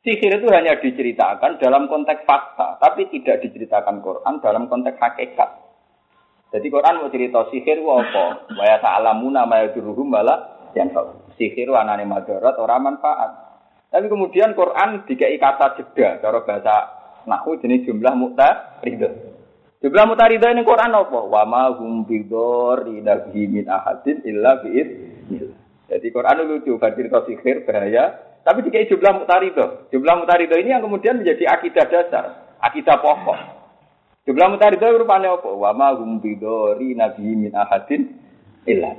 [0.00, 5.50] Sihir itu hanya diceritakan dalam konteks fakta, tapi tidak diceritakan Quran dalam konteks hakikat.
[6.56, 8.48] Jadi Quran mau cerita sihir itu apa?
[8.56, 10.88] Waya ta'alamuna ma yaduruhum bala yang
[11.36, 13.49] Sihir anane madarat ora manfaat.
[13.90, 16.76] Tapi kemudian Quran dikai kata jeda, cara bahasa
[17.26, 18.14] nahu jenis jumlah
[18.86, 19.10] ridho.
[19.82, 21.20] Jumlah ridho ini Quran apa?
[21.26, 24.88] Wa ma hum bidori nabi min ahadin illa bi'id.
[25.90, 28.14] Jadi Quran itu lucu, cerita sihir, bahaya,
[28.46, 29.90] tapi dikai jumlah ridho.
[29.90, 32.24] Jumlah ridho ini yang kemudian menjadi akidah dasar,
[32.62, 33.38] akidah pokok.
[34.22, 35.50] Jumlah ridho rupanya apa?
[35.50, 38.06] Wa ma hum bidori min ahadin
[38.70, 38.94] illa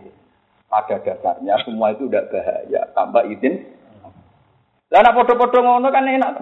[0.67, 3.59] Pada dasarnya semua itu tidak bahaya, tanpa izin
[4.91, 6.33] lah nek padha-padha ngono kan enak.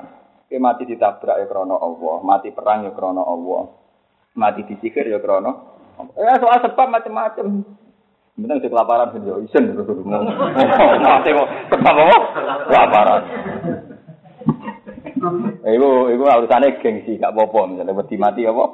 [0.49, 3.69] Kowe mati ditabrak ya krana Allah, mati perang ya krana Allah.
[4.33, 5.53] Mati disihir ya krana
[6.17, 7.61] Ya soal sebab macam-macam.
[8.39, 9.77] Bener sing kelaparan sing yo isen.
[9.77, 12.17] Mati kok sebab apa?
[12.65, 13.21] Kelaparan.
[15.69, 18.65] Urusane gengsi, gak apa-apa misalnya wedi mati apa?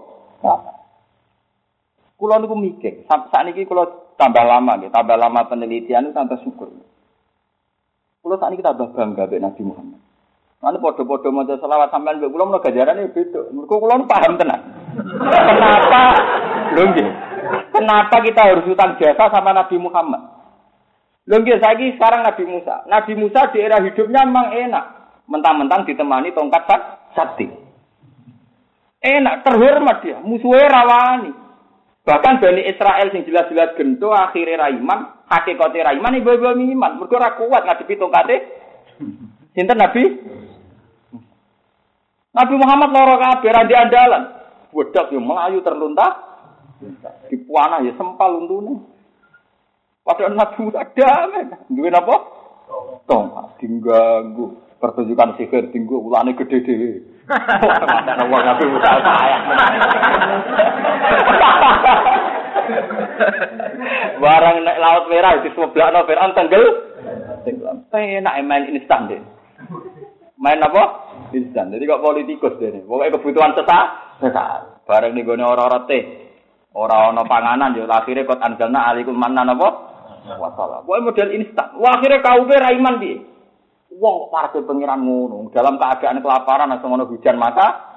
[2.15, 6.71] Kulo niku mikir, niki kulo tambah lama tambah lama penelitian itu tambah syukur.
[8.25, 10.01] Kulo saat ini kita bangga dengan Nabi Muhammad.
[10.57, 13.53] Mana podo-podo mau selawat sampean mbek kulo menawa gajaran beda.
[13.53, 14.65] Mergo kulo paham tenang.
[15.29, 16.01] Kenapa?
[16.73, 16.89] Lho
[17.69, 20.25] Kenapa kita harus utang jasa sama Nabi Muhammad?
[21.29, 22.81] Nggih saiki sekarang Nabi Musa.
[22.89, 24.85] Nabi Musa di era hidupnya memang enak.
[25.29, 26.65] Mentang-mentang ditemani tongkat
[27.13, 27.45] sakti.
[29.05, 30.17] Enak, terhormat dia.
[30.25, 31.29] Musuhnya rawani.
[32.01, 36.91] Bahkan Bani Israel sing jelas-jelas gento akhirnya raiman, hakikate ra iman ibu-ibu iman.
[37.01, 38.35] Mergo ora kuat ngadepi tongkate
[39.55, 40.03] Sinten Nabi?
[42.35, 44.23] Nabi Muhammad loro kabeh ra andalan.
[44.75, 46.07] Wedak yo melayu terlunta.
[47.31, 48.83] Di puana ya sempal untune.
[50.03, 51.47] Padahal Nabi Musa damai.
[51.71, 52.15] Duwe napa?
[53.07, 54.59] Tong, diganggu.
[54.75, 56.91] Pertunjukan sihir tinggu ulane gede dhewe.
[58.27, 59.43] Wong Nabi Musa sayang.
[64.23, 66.63] Barang nek laut merah di sebelah Firaun tenggel.
[67.93, 69.21] Enak main instan deh.
[70.35, 70.83] Main apa?
[71.31, 71.71] Instan.
[71.71, 72.83] Jadi kok politikus deh.
[72.83, 73.89] Pokoknya kebutuhan sesaat.
[74.21, 74.61] Sesaat.
[74.85, 76.03] Barang nih gue orang-orang teh.
[76.75, 79.69] Orang ono panganan yo akhirnya kot anjalna alikum mana apa?
[80.35, 80.83] Wasalah.
[80.83, 81.67] Pokoknya model instan.
[81.79, 83.13] Wah akhirnya kau beraiman di.
[83.95, 87.94] Wong para pengiran ngono, dalam keadaan kelaparan langsung ngono hujan maka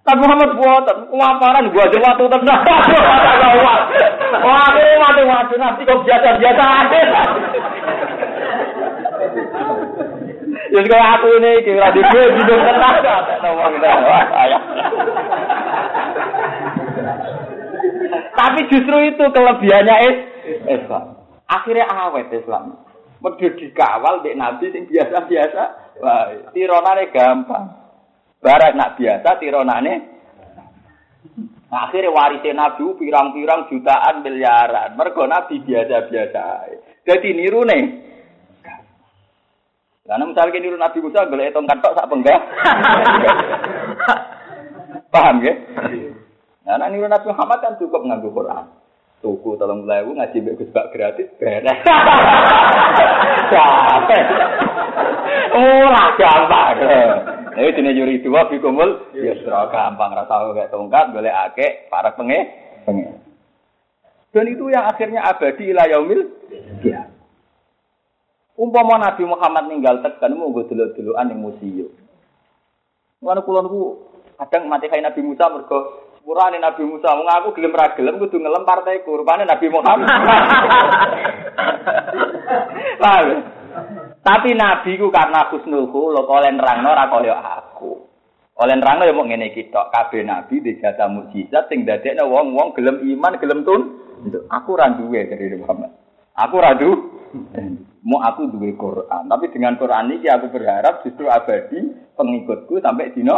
[0.00, 2.60] Tapi Muhammad buatan kelaparan gua aja waktu tenang.
[4.40, 7.00] Wah, akhirnya mati mati nanti kok biasa biasa aja.
[10.70, 12.96] Ya kalau aku ini kira di gue bingung tenang,
[14.30, 14.58] saya.
[18.38, 19.94] Tapi justru itu kelebihannya
[20.70, 21.18] Islam.
[21.50, 22.78] Akhirnya awet Islam.
[23.20, 25.62] Mergo dikawal dek nabi sing biasa-biasa.
[26.00, 27.79] Wah, tironane gampang.
[28.40, 29.94] Barat nak biasa tironane
[31.70, 34.98] Nah, akhirnya warisnya Nabi pirang-pirang jutaan miliaran.
[34.98, 36.66] Mergo Nabi biasa-biasa.
[37.06, 37.82] Jadi niru nih.
[40.02, 42.42] Karena misalnya niru Nabi Musa, boleh hitung kantok sak penggak.
[45.14, 45.54] Paham ya?
[46.66, 48.66] Nah, niru Nabi Muhammad kan cukup nganggu Quran.
[49.20, 51.84] tuku tolong lewu ngaji mbek Gus gratis beres.
[53.52, 54.24] Capek.
[55.52, 56.76] Ora gampang.
[57.50, 59.34] Ini jenis yuri dua bikumul, ya
[59.70, 62.40] gampang rasa kayak tongkat, boleh ake, para penge,
[62.86, 63.10] penge.
[64.30, 66.22] Dan itu yang akhirnya abadi ila yaumil
[66.86, 67.10] ya.
[68.54, 71.90] Umpama Nabi Muhammad ninggal tekan mau gue dulu-duluan yang museum.
[73.18, 73.66] Mana kulon
[74.38, 78.38] kadang mati kayak Nabi Musa mergo Sepurane Nabi Musa, wong aku gelem ra gelem kudu
[78.38, 80.04] ngelem partai rupane Nabi Muhammad.
[83.02, 83.26] Paham?
[84.20, 88.10] Tapi Nabi ku karena husnul khuluq oleh nerangno ora kaya aku.
[88.60, 92.76] Oleh nerangno ya mau ngene iki tok, kabeh nabi di jatah mukjizat sing dadekno wong-wong
[92.76, 93.82] gelem iman, gelem tun.
[94.52, 95.96] Aku ra duwe dari Muhammad.
[96.36, 96.76] Aku ra
[98.00, 101.78] Mau aku duwe Quran, tapi dengan Quran ini aku berharap justru abadi
[102.16, 103.36] pengikutku sampai dino.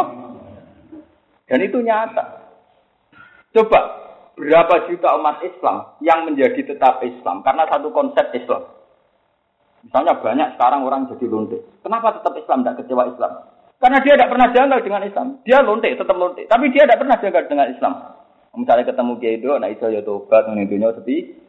[1.47, 2.43] Dan itu nyata.
[3.53, 3.79] Coba
[4.33, 8.65] berapa juta umat Islam yang menjadi tetap Islam karena satu konsep Islam.
[9.83, 11.59] Misalnya banyak sekarang orang jadi lonte.
[11.83, 13.31] Kenapa tetap Islam tidak kecewa Islam?
[13.83, 15.27] Karena dia tidak pernah janggal dengan Islam.
[15.43, 16.47] Dia lonte, tetap lonte.
[16.47, 17.93] Tapi dia tidak pernah janggal dengan Islam.
[18.53, 21.43] Misalnya ketemu Kiai itu, nah itu ya tobat, menunjuknya seperti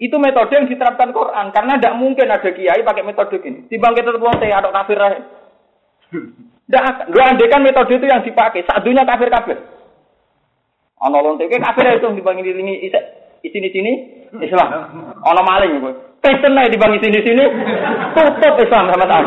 [0.00, 3.68] itu metode yang diterapkan Quran karena tidak mungkin ada kiai pakai metode ini.
[3.68, 7.20] Timbang kita tetap lonte atau kafir Tidak akan.
[7.20, 8.64] andekan metode itu yang dipakai.
[8.64, 9.60] Satunya kafir kafir.
[11.04, 13.04] Ana lonte kafir itu dibangi dilingi isek
[13.44, 13.92] isini sini
[14.40, 14.68] Islam.
[15.20, 15.92] Ana maling kowe.
[16.20, 17.44] Kristen ae dibangi sini sini
[18.12, 19.24] tutup Islam sama tak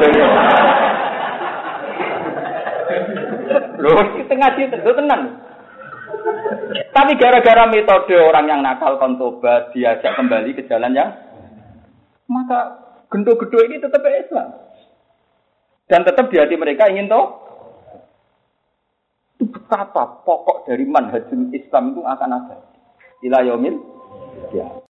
[3.83, 5.43] Loh, kita ngaji itu tenang.
[6.93, 11.11] Tapi gara-gara metode orang yang nakal kontobat diajak kembali ke jalan yang
[12.31, 12.79] maka
[13.11, 14.49] gendo-gendo ini tetap Islam.
[15.89, 17.25] Dan tetap di hati mereka ingin tahu
[19.37, 22.57] itu betapa pokok dari manhajul Islam itu akan ada.
[23.21, 23.75] Ila yaumil
[24.55, 24.79] ya.